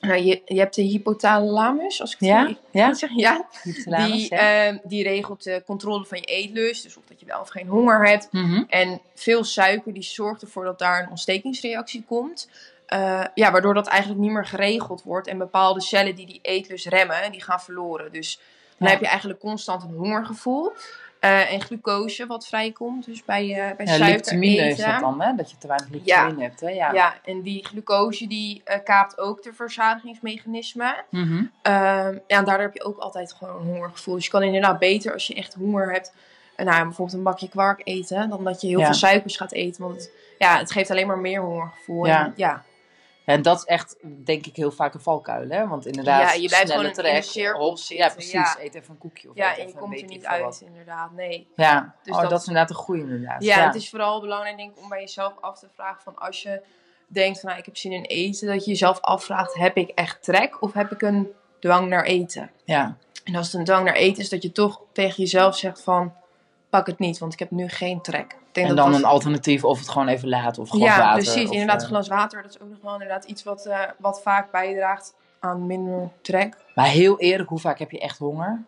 nou, 0.01 0.21
je, 0.21 0.41
je 0.45 0.59
hebt 0.59 0.75
de 0.75 0.81
hypothalamus, 0.81 2.01
als 2.01 2.13
ik 2.13 2.19
het 2.19 2.29
ja? 2.29 2.45
goed 2.45 2.57
Ja? 2.71 2.93
zeg. 2.93 3.09
Ja, 3.15 3.47
die, 3.85 4.27
ja. 4.29 4.37
ehm, 4.37 4.77
die 4.83 5.03
regelt 5.03 5.43
de 5.43 5.63
controle 5.65 6.05
van 6.05 6.17
je 6.17 6.23
eetlust. 6.23 6.83
Dus 6.83 6.97
of 6.97 7.03
dat 7.07 7.19
je 7.19 7.25
wel 7.25 7.39
of 7.39 7.49
geen 7.49 7.67
honger 7.67 8.07
hebt. 8.07 8.27
Mhm. 8.31 8.63
En 8.67 9.01
veel 9.15 9.43
suiker 9.43 9.93
die 9.93 10.03
zorgt 10.03 10.41
ervoor 10.41 10.63
dat 10.63 10.79
daar 10.79 11.03
een 11.03 11.09
ontstekingsreactie 11.09 12.03
komt. 12.07 12.49
Eh, 12.91 13.23
ja, 13.33 13.51
waardoor 13.51 13.73
dat 13.73 13.87
eigenlijk 13.87 14.21
niet 14.21 14.31
meer 14.31 14.45
geregeld 14.45 15.03
wordt. 15.03 15.27
En 15.27 15.37
bepaalde 15.37 15.81
cellen 15.81 16.15
die 16.15 16.25
die 16.25 16.39
eetlust 16.41 16.85
remmen, 16.87 17.31
die 17.31 17.43
gaan 17.43 17.61
verloren. 17.61 18.11
Dus 18.11 18.39
dan 18.77 18.87
Ja. 18.87 18.93
heb 18.93 19.03
je 19.03 19.07
eigenlijk 19.09 19.39
constant 19.39 19.83
een 19.83 19.93
hongergevoel. 19.97 20.71
Eh, 21.19 21.53
en 21.53 21.61
glucose 21.61 22.25
wat 22.25 22.47
vrijkomt. 22.47 23.05
Dus 23.05 23.25
bij, 23.25 23.41
eh 23.49 23.75
bij 23.75 23.85
Ja, 23.85 23.91
suiker 23.91 24.07
liptamine 24.07 24.67
is 24.67 24.77
dat 24.77 24.99
dan, 24.99 25.21
hè? 25.21 25.35
Dat 25.35 25.51
je 25.51 25.57
te 25.57 25.67
weinig 25.67 25.89
liptamine 25.89 26.41
hebt, 26.43 26.59
hè? 26.59 26.69
Ja. 26.69 26.91
Ja. 26.93 27.15
en 27.25 27.41
die 27.41 27.65
glucose 27.65 28.27
die 28.27 28.63
kaapt 28.83 29.17
ook 29.17 29.43
de 29.43 29.53
verzadigingsmechanismen. 29.53 30.95
Mhm. 31.09 31.43
Ehm, 31.61 32.13
ja, 32.27 32.37
en 32.37 32.45
daardoor 32.45 32.59
heb 32.65 32.73
je 32.73 32.83
ook 32.83 32.97
altijd 32.97 33.33
gewoon 33.33 33.55
een 33.55 33.67
hongergevoel. 33.67 34.15
Dus 34.15 34.25
je 34.25 34.31
kan 34.31 34.43
inderdaad 34.43 34.79
beter 34.79 35.13
als 35.13 35.27
je 35.27 35.33
echt 35.35 35.53
honger 35.53 35.91
hebt, 35.91 36.13
nou, 36.57 36.83
bijvoorbeeld 36.83 37.17
een 37.17 37.23
bakje 37.23 37.49
kwark 37.49 37.81
eten, 37.83 38.29
dan 38.29 38.43
dat 38.43 38.61
je 38.61 38.67
heel 38.67 38.79
Ja. 38.79 38.85
veel 38.85 38.93
suikers 38.93 39.37
gaat 39.37 39.51
eten. 39.51 39.83
Want 39.83 39.95
het, 39.95 40.11
ja, 40.37 40.57
het 40.57 40.71
geeft 40.71 40.91
alleen 40.91 41.07
maar 41.07 41.19
meer 41.19 41.41
hongergevoel. 41.41 42.05
Ja. 42.05 42.25
En, 42.25 42.33
ja. 42.35 42.63
En 43.25 43.41
dat 43.41 43.57
is 43.57 43.63
echt, 43.63 43.95
denk 44.01 44.45
ik, 44.45 44.55
heel 44.55 44.71
vaak 44.71 44.93
een 44.93 44.99
valkuil, 45.01 45.49
hè? 45.49 45.67
Want 45.67 45.85
inderdaad, 45.85 46.21
Ja, 46.21 46.33
je 46.41 46.47
blijft 46.47 46.71
gewoon 46.71 46.85
in 46.85 47.15
een 47.15 47.23
cirkel 47.23 47.59
hop, 47.61 47.77
zitten, 47.77 48.05
Ja, 48.05 48.13
precies. 48.13 48.31
ja. 48.31 48.57
Eet 48.59 48.75
even 48.75 48.89
een 48.89 48.97
koekje 48.97 49.29
of 49.29 49.35
ja, 49.35 49.57
en 49.57 49.67
je 49.67 49.73
komt 49.73 50.01
er 50.01 50.07
niet 50.07 50.25
uit, 50.25 50.43
wat. 50.43 50.61
inderdaad. 50.65 51.11
Nee. 51.11 51.47
Ja, 51.55 51.95
Dus 52.03 52.15
oh, 52.15 52.21
dat- 52.21 52.29
dat 52.29 52.41
is 52.41 52.47
inderdaad 52.47 52.69
een 52.69 52.75
goede 52.83 53.01
inderdaad. 53.01 53.43
Ja, 53.43 53.65
het 53.65 53.75
is 53.75 53.89
vooral 53.89 54.21
belangrijk 54.21 54.57
denk 54.57 54.71
ik 54.77 54.83
om 54.83 54.89
bij 54.89 54.99
jezelf 54.99 55.33
af 55.41 55.59
te 55.59 55.67
vragen 55.75 56.01
van 56.01 56.15
als 56.17 56.41
je 56.41 56.61
denkt 57.07 57.39
van 57.39 57.47
nou, 57.49 57.59
ik 57.61 57.65
heb 57.65 57.77
zin 57.77 57.91
in 57.91 58.03
eten, 58.03 58.47
dat 58.47 58.63
je 58.65 58.71
jezelf 58.71 58.99
afvraagt, 59.01 59.53
heb 59.53 59.75
ik 59.77 59.89
echt 59.89 60.23
trek 60.23 60.61
of 60.61 60.73
heb 60.73 60.91
ik 60.91 61.01
een 61.01 61.31
dwang 61.59 61.89
naar 61.89 62.03
eten? 62.03 62.51
ja. 62.65 62.97
En 63.23 63.35
als 63.35 63.45
het 63.45 63.55
een 63.55 63.65
dwang 63.65 63.85
naar 63.85 63.93
eten 63.95 64.21
is, 64.23 64.29
dat 64.29 64.41
je 64.41 64.51
toch 64.51 64.81
tegen 64.93 65.15
jezelf 65.23 65.57
zegt 65.57 65.81
van 65.81 66.13
pak 66.71 66.87
het 66.87 66.99
niet, 66.99 67.17
want 67.17 67.33
ik 67.33 67.39
heb 67.39 67.51
nu 67.51 67.67
geen 67.69 68.01
trek. 68.01 68.31
Ik 68.31 68.37
denk 68.51 68.67
En 68.69 68.75
dat 68.75 68.83
dan 68.83 68.91
dat- 68.93 69.01
een 69.03 69.07
alternatief 69.07 69.63
of 69.63 69.79
het 69.79 69.89
gewoon 69.89 70.07
even 70.07 70.29
laten 70.29 70.61
of 70.61 70.69
gewoon 70.69 70.85
ja, 70.87 70.97
water. 70.97 71.23
precies. 71.23 71.45
of, 71.47 71.51
inderdaad, 71.51 71.81
eh, 71.81 71.87
glas 71.87 72.07
water, 72.07 72.41
dat 72.41 72.51
is 72.55 72.59
ook 72.61 72.69
nog 72.69 72.77
wel 72.81 72.93
inderdaad 72.93 73.23
iets 73.25 73.43
wat, 73.43 73.65
eh, 73.65 73.79
wat 73.97 74.21
vaak 74.21 74.51
bijdraagt 74.51 75.13
aan 75.39 75.65
minder 75.65 76.09
trek. 76.21 76.57
Maar 76.75 76.85
heel 76.87 77.19
eerlijk, 77.19 77.49
hoe 77.49 77.59
vaak 77.59 77.79
heb 77.79 77.91
je 77.91 77.99
echt 77.99 78.17
honger? 78.17 78.63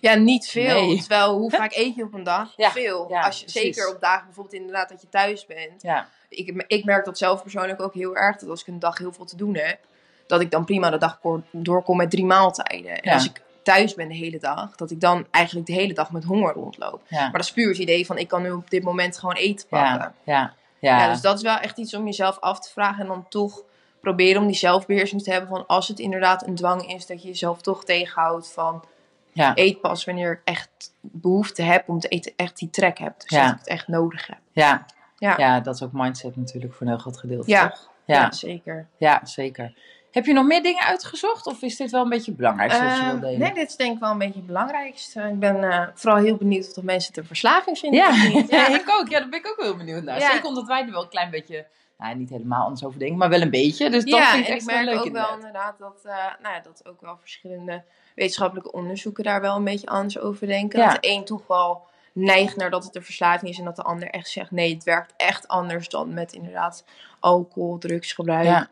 Ja, 0.00 0.14
niet 0.14 0.46
veel. 0.48 0.80
Nee. 0.86 0.98
Terwijl, 0.98 1.36
hoe 1.38 1.50
vaak 1.50 1.72
eet 1.74 1.94
je 1.94 2.02
op 2.02 2.14
een 2.14 2.22
dag? 2.22 2.52
Ja, 2.56 2.70
veel. 2.70 3.06
ja, 3.08 3.20
Als 3.20 3.38
je, 3.40 3.44
precies. 3.44 3.76
zeker 3.76 3.94
op 3.94 4.00
dagen 4.00 4.24
bijvoorbeeld 4.24 4.54
inderdaad 4.54 4.88
dat 4.88 5.00
je 5.00 5.08
thuis 5.08 5.46
bent. 5.46 5.82
Ja, 5.82 6.08
Ik, 6.28 6.64
ik 6.66 6.84
merk 6.84 7.04
dat 7.04 7.18
zelf 7.18 7.42
persoonlijk 7.42 7.82
ook 7.82 7.94
heel 7.94 8.16
erg. 8.16 8.36
Dat 8.36 8.48
als 8.48 8.60
ik 8.60 8.66
een 8.66 8.78
dag 8.78 8.98
heel 8.98 9.12
veel 9.12 9.24
te 9.24 9.36
doen 9.36 9.54
heb, 9.56 9.78
dat 10.26 10.40
ik 10.40 10.50
dan 10.50 10.64
prima 10.64 10.90
de 10.90 10.98
dag 10.98 11.18
door- 11.22 11.42
doorkom 11.50 11.96
met 11.96 12.10
drie 12.10 12.24
maaltijden. 12.24 12.90
En 12.90 13.08
Ja. 13.08 13.14
als 13.14 13.24
ik 13.24 13.42
thuis 13.64 13.94
ben 13.94 14.08
de 14.08 14.14
hele 14.14 14.38
dag, 14.38 14.76
dat 14.76 14.90
ik 14.90 15.00
dan 15.00 15.26
eigenlijk 15.30 15.66
de 15.66 15.72
hele 15.72 15.92
dag 15.92 16.10
met 16.10 16.24
honger 16.24 16.54
rondloop. 16.54 17.02
ja, 17.08 17.20
Maar 17.20 17.32
dat 17.32 17.44
is 17.44 17.52
puur 17.52 17.68
het 17.68 17.78
idee 17.78 18.06
van 18.06 18.18
ik 18.18 18.28
kan 18.28 18.42
nu 18.42 18.50
op 18.50 18.70
dit 18.70 18.82
moment 18.82 19.18
gewoon 19.18 19.34
eten 19.34 19.68
pakken. 19.68 20.14
ja, 20.24 20.54
ja, 20.78 20.98
ja. 20.98 21.10
Dus 21.10 21.20
dat 21.20 21.36
is 21.36 21.42
wel 21.42 21.56
echt 21.56 21.78
iets 21.78 21.94
om 21.94 22.04
jezelf 22.04 22.40
af 22.40 22.60
te 22.60 22.70
vragen 22.70 23.00
en 23.00 23.06
dan 23.06 23.26
toch 23.28 23.62
proberen 24.00 24.40
om 24.40 24.46
die 24.46 24.56
zelfbeheersing 24.56 25.22
te 25.22 25.30
hebben 25.30 25.48
van 25.48 25.66
als 25.66 25.88
het 25.88 25.98
inderdaad 25.98 26.46
een 26.46 26.54
dwang 26.54 26.92
is, 26.92 27.06
dat 27.06 27.22
je 27.22 27.28
jezelf 27.28 27.60
toch 27.60 27.84
tegenhoudt 27.84 28.52
van 28.52 28.84
ja. 29.32 29.52
eet 29.54 29.80
pas 29.80 30.04
wanneer 30.04 30.32
ik 30.32 30.40
echt 30.44 30.94
behoefte 31.00 31.62
heb 31.62 31.88
om 31.88 31.98
te 31.98 32.08
eten, 32.08 32.32
echt 32.36 32.58
die 32.58 32.70
trek 32.70 32.98
heb. 32.98 33.20
Dus 33.20 33.30
dat 33.30 33.50
ik 33.50 33.58
het 33.58 33.68
echt 33.68 33.88
nodig 33.88 34.26
heb. 34.26 34.38
Ja. 34.52 34.86
Ja. 35.16 35.34
ja, 35.38 35.60
dat 35.60 35.74
is 35.74 35.82
ook 35.82 35.92
mindset 35.92 36.36
natuurlijk 36.36 36.72
voor 36.72 36.82
een 36.82 36.92
heel 36.92 37.00
groot 37.00 37.18
gedeelte. 37.18 37.50
Ja. 37.50 37.68
toch? 37.68 37.90
Ja, 38.04 38.20
Ja, 38.20 38.32
zeker. 38.32 38.88
ja, 38.96 39.20
zeker. 39.24 39.74
Heb 40.14 40.24
je 40.26 40.32
nog 40.32 40.46
meer 40.46 40.62
dingen 40.62 40.84
uitgezocht 40.84 41.46
of 41.46 41.62
is 41.62 41.76
dit 41.76 41.90
wel 41.90 42.02
een 42.02 42.08
beetje 42.08 42.30
het 42.30 42.36
belangrijkste 42.36 42.84
wat 42.84 42.96
je 42.96 43.02
wil 43.02 43.10
Ehm, 43.12 43.20
delen? 43.20 43.38
nee, 43.38 43.52
dit 43.54 43.68
is 43.68 43.76
denk 43.76 43.94
ik 43.94 44.00
wel 44.00 44.10
een 44.10 44.18
beetje 44.18 44.34
het 44.34 44.46
belangrijkste. 44.46 45.20
Ik 45.20 45.38
ben 45.38 45.70
eh, 45.70 45.86
vooral 45.94 46.22
heel 46.22 46.36
benieuwd 46.36 46.66
of 46.66 46.72
de 46.72 46.84
mensen 46.84 47.08
het 47.08 47.16
een 47.16 47.26
verslaving 47.26 47.78
vinden. 47.78 48.00
Ja, 48.04 48.14
ja. 48.48 48.68
ik 48.68 48.90
ook. 49.00 49.08
Ja, 49.08 49.18
daar 49.18 49.28
ben 49.28 49.38
ik 49.38 49.46
ook 49.48 49.60
heel 49.60 49.76
benieuwd 49.76 50.02
naar. 50.02 50.20
Zeker 50.20 50.44
omdat 50.44 50.66
wij 50.66 50.82
er 50.84 50.90
wel 50.90 51.02
een 51.02 51.08
klein 51.08 51.30
beetje, 51.30 51.66
nou 51.98 52.16
niet 52.16 52.30
helemaal 52.30 52.62
anders 52.62 52.84
over 52.84 52.98
denken, 52.98 53.16
maar 53.18 53.28
wel 53.28 53.40
een 53.40 53.50
beetje. 53.50 53.90
Dus 53.90 54.04
dat 54.04 54.18
Ja, 54.18 54.30
vind 54.30 54.42
ik 54.48 54.52
echt 54.54 54.60
ik 54.62 54.66
wel 54.68 54.76
merk 54.84 54.88
leuk 54.96 55.06
ook 55.06 55.12
wel 55.12 55.34
inderdaad. 55.34 55.78
dat, 55.78 56.00
eh, 56.04 56.12
nou 56.42 56.54
ja, 56.54 56.60
dat 56.60 56.82
ook 56.88 57.00
wel 57.00 57.16
verschillende 57.20 57.82
wetenschappelijke 58.14 58.72
onderzoeken 58.72 59.24
daar 59.24 59.40
wel 59.40 59.56
een 59.56 59.64
beetje 59.64 59.86
anders 59.86 60.18
over 60.18 60.46
denken. 60.46 60.78
Ja. 60.80 60.92
Dat 60.92 61.02
de 61.02 61.08
een 61.08 61.24
toch 61.24 61.46
wel 61.46 61.86
neigt 62.12 62.56
naar 62.56 62.70
dat 62.70 62.84
het 62.84 62.96
een 62.96 63.04
verslaving 63.04 63.50
is 63.50 63.58
en 63.58 63.64
dat 63.64 63.76
de 63.76 63.82
ander 63.82 64.08
echt 64.10 64.28
zegt 64.28 64.50
nee, 64.50 64.74
het 64.74 64.84
werkt 64.84 65.14
echt 65.16 65.48
anders 65.48 65.88
dan 65.88 66.14
met 66.14 66.32
inderdaad 66.32 66.84
alcohol, 67.20 67.78
drugsgebruik. 67.78 68.44
Ja. 68.46 68.68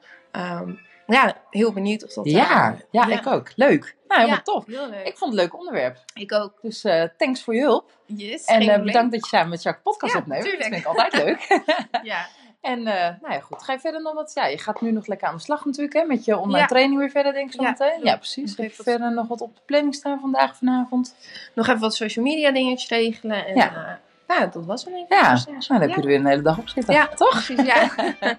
Ja, 1.07 1.37
heel 1.51 1.73
benieuwd 1.73 2.05
of 2.05 2.13
dat... 2.13 2.25
Ja, 2.25 2.73
eh, 2.73 2.79
ja, 2.91 3.07
ik 3.07 3.27
ook. 3.27 3.51
Leuk. 3.57 3.97
Nou, 4.09 4.21
helemaal 4.21 4.29
Ja, 4.29 4.43
tof. 4.43 4.67
Heel 4.67 4.89
leuk. 4.91 5.07
Ik 5.07 5.17
vond 5.17 5.33
het 5.33 5.41
een 5.41 5.47
leuk 5.47 5.59
onderwerp. 5.59 5.97
Ik 6.15 6.33
ook. 6.33 6.53
Dus 6.63 6.85
eh, 6.85 7.03
thanks 7.17 7.43
voor 7.43 7.55
je 7.55 7.61
hulp. 7.61 7.91
Yes, 8.07 8.45
En 8.45 8.61
eh, 8.61 8.83
bedankt 8.83 9.13
dat 9.13 9.21
je 9.21 9.27
samen 9.37 9.49
met 9.49 9.63
Jacques 9.63 9.85
podcast 9.85 10.13
Ja, 10.15 10.19
opneemt. 10.19 10.43
tuurlijk. 10.45 10.63
Dat 10.63 10.73
vind 10.73 10.81
ik 10.81 10.87
altijd 11.11 11.25
leuk. 11.25 11.63
Ja. 12.13 12.27
en 12.61 12.83
nou 12.83 13.17
ja, 13.29 13.41
goed. 13.41 13.63
Ga 13.63 13.73
je 13.73 13.79
verder 13.79 14.03
nog 14.03 14.15
wat? 14.15 14.33
Ja, 14.35 14.47
je 14.47 14.59
gaat 14.59 14.81
nu 14.81 14.91
nog 14.93 15.07
lekker 15.07 15.29
aan 15.29 15.35
de 15.37 15.41
slag 15.43 15.65
natuurlijk, 15.65 15.95
hè? 15.97 16.05
Met 16.05 16.25
je 16.25 16.37
online 16.39 16.59
Ja. 16.59 16.67
training 16.67 16.99
weer 16.99 17.11
verder, 17.11 17.33
denk 17.33 17.47
ik 17.47 17.53
zo 17.55 17.63
Ja, 17.63 17.71
meteen. 17.71 18.05
Ja, 18.05 18.17
precies. 18.17 18.57
Heb 18.57 18.73
je 18.77 18.83
verder 18.83 19.13
nog 19.13 19.29
wat 19.29 19.41
op 19.41 19.55
de 19.57 19.63
planning 19.67 19.95
staan 19.95 20.21
vandaag, 20.21 20.57
vanavond? 20.57 21.15
Nog 21.55 21.67
even 21.69 21.81
wat 21.81 21.95
social 21.95 22.25
media 22.25 22.51
dingetjes 22.53 22.89
regelen. 22.91 23.47
En, 23.47 23.55
Ja. 23.55 24.01
Ja. 24.35 24.41
ja, 24.41 24.47
dat 24.47 24.65
was 24.67 24.85
denk 24.85 24.97
ik. 24.97 25.05
Ja, 25.09 25.31
Dus, 25.31 25.47
nou, 25.47 25.59
dan 25.69 25.81
heb 25.81 25.89
je 25.89 25.95
Ja. 25.97 26.01
er 26.03 26.07
weer 26.07 26.19
een 26.19 26.27
hele 26.27 26.43
dag 26.43 26.59
op 26.59 26.69
zitten. 26.69 26.95
Ja, 26.95 27.07
toch? 27.09 27.31
Precies, 27.31 27.63
ja. 27.67 27.91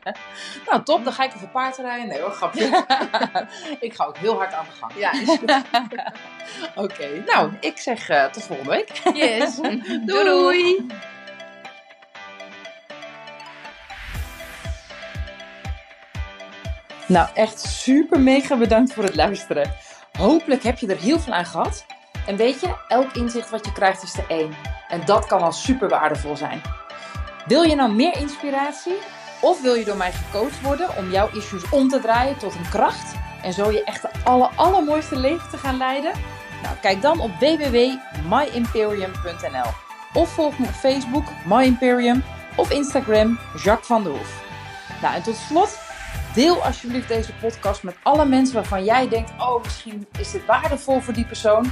Nou, 0.69 0.83
top. 0.83 1.03
Dan 1.03 1.13
ga 1.13 1.23
ik 1.23 1.33
even 1.35 1.51
paardrijden. 1.51 2.07
Nee 2.07 2.21
hoor, 2.21 2.31
grapje. 2.31 2.85
ik 3.79 3.93
ga 3.93 4.05
ook 4.05 4.17
heel 4.17 4.35
hard 4.37 4.53
aan 4.53 4.65
de 4.65 4.71
gang. 4.79 4.91
ja, 4.95 5.11
is 5.11 5.27
goed. 5.27 5.61
Oké, 6.85 7.23
nou, 7.25 7.51
ik 7.59 7.77
zeg 7.77 8.09
eh, 8.09 8.25
tot 8.25 8.43
volgende 8.43 8.71
week. 8.71 9.01
Yes. 9.13 9.55
Doei. 9.55 10.05
doei. 10.05 10.85
Nou, 17.07 17.29
echt 17.33 17.59
super 17.59 18.19
mega 18.19 18.57
bedankt 18.57 18.93
voor 18.93 19.03
het 19.03 19.15
luisteren. 19.15 19.71
Hopelijk 20.17 20.63
heb 20.63 20.77
je 20.77 20.87
er 20.87 20.97
heel 20.97 21.19
veel 21.19 21.33
aan 21.33 21.45
gehad. 21.45 21.85
En 22.27 22.35
weet 22.35 22.59
je, 22.59 22.75
elk 22.87 23.13
inzicht 23.13 23.49
wat 23.49 23.65
je 23.65 23.71
krijgt 23.71 24.03
is 24.03 24.17
er 24.17 24.25
één. 24.27 24.53
En 24.93 25.01
dat 25.05 25.25
kan 25.25 25.41
al 25.41 25.51
super 25.51 25.89
waardevol 25.89 26.35
zijn. 26.35 26.61
Wil 27.45 27.63
je 27.63 27.75
nou 27.75 27.93
meer 27.93 28.17
inspiratie? 28.17 28.95
Of 29.41 29.61
wil 29.61 29.73
je 29.73 29.85
door 29.85 29.97
mij 29.97 30.11
gecoacht 30.11 30.61
worden 30.61 30.97
om 30.97 31.11
jouw 31.11 31.29
issues 31.33 31.69
om 31.69 31.89
te 31.89 31.99
draaien 31.99 32.37
tot 32.37 32.55
een 32.55 32.69
kracht? 32.69 33.15
En 33.41 33.53
zo 33.53 33.71
je 33.71 33.83
echt 33.83 34.01
de 34.01 34.09
aller, 34.23 34.49
allermooiste 34.55 35.15
leven 35.15 35.49
te 35.49 35.57
gaan 35.57 35.77
leiden? 35.77 36.11
Nou, 36.63 36.75
kijk 36.81 37.01
dan 37.01 37.19
op 37.19 37.31
www.myimperium.nl 37.39 39.71
Of 40.13 40.29
volg 40.29 40.59
me 40.59 40.65
op 40.65 40.73
Facebook, 40.73 41.25
My 41.45 41.63
Imperium, 41.63 42.23
of 42.55 42.71
Instagram, 42.71 43.39
Jacques 43.63 43.87
van 43.87 44.03
der 44.03 44.11
Hoef. 44.11 44.43
Nou, 45.01 45.15
en 45.15 45.23
tot 45.23 45.35
slot, 45.35 45.81
Deel 46.33 46.63
alsjeblieft 46.63 47.07
deze 47.07 47.33
podcast 47.33 47.83
met 47.83 47.95
alle 48.03 48.25
mensen 48.25 48.55
waarvan 48.55 48.83
jij 48.83 49.09
denkt: 49.09 49.31
oh, 49.37 49.63
misschien 49.63 50.07
is 50.19 50.31
dit 50.31 50.45
waardevol 50.45 50.99
voor 50.99 51.13
die 51.13 51.25
persoon. 51.25 51.71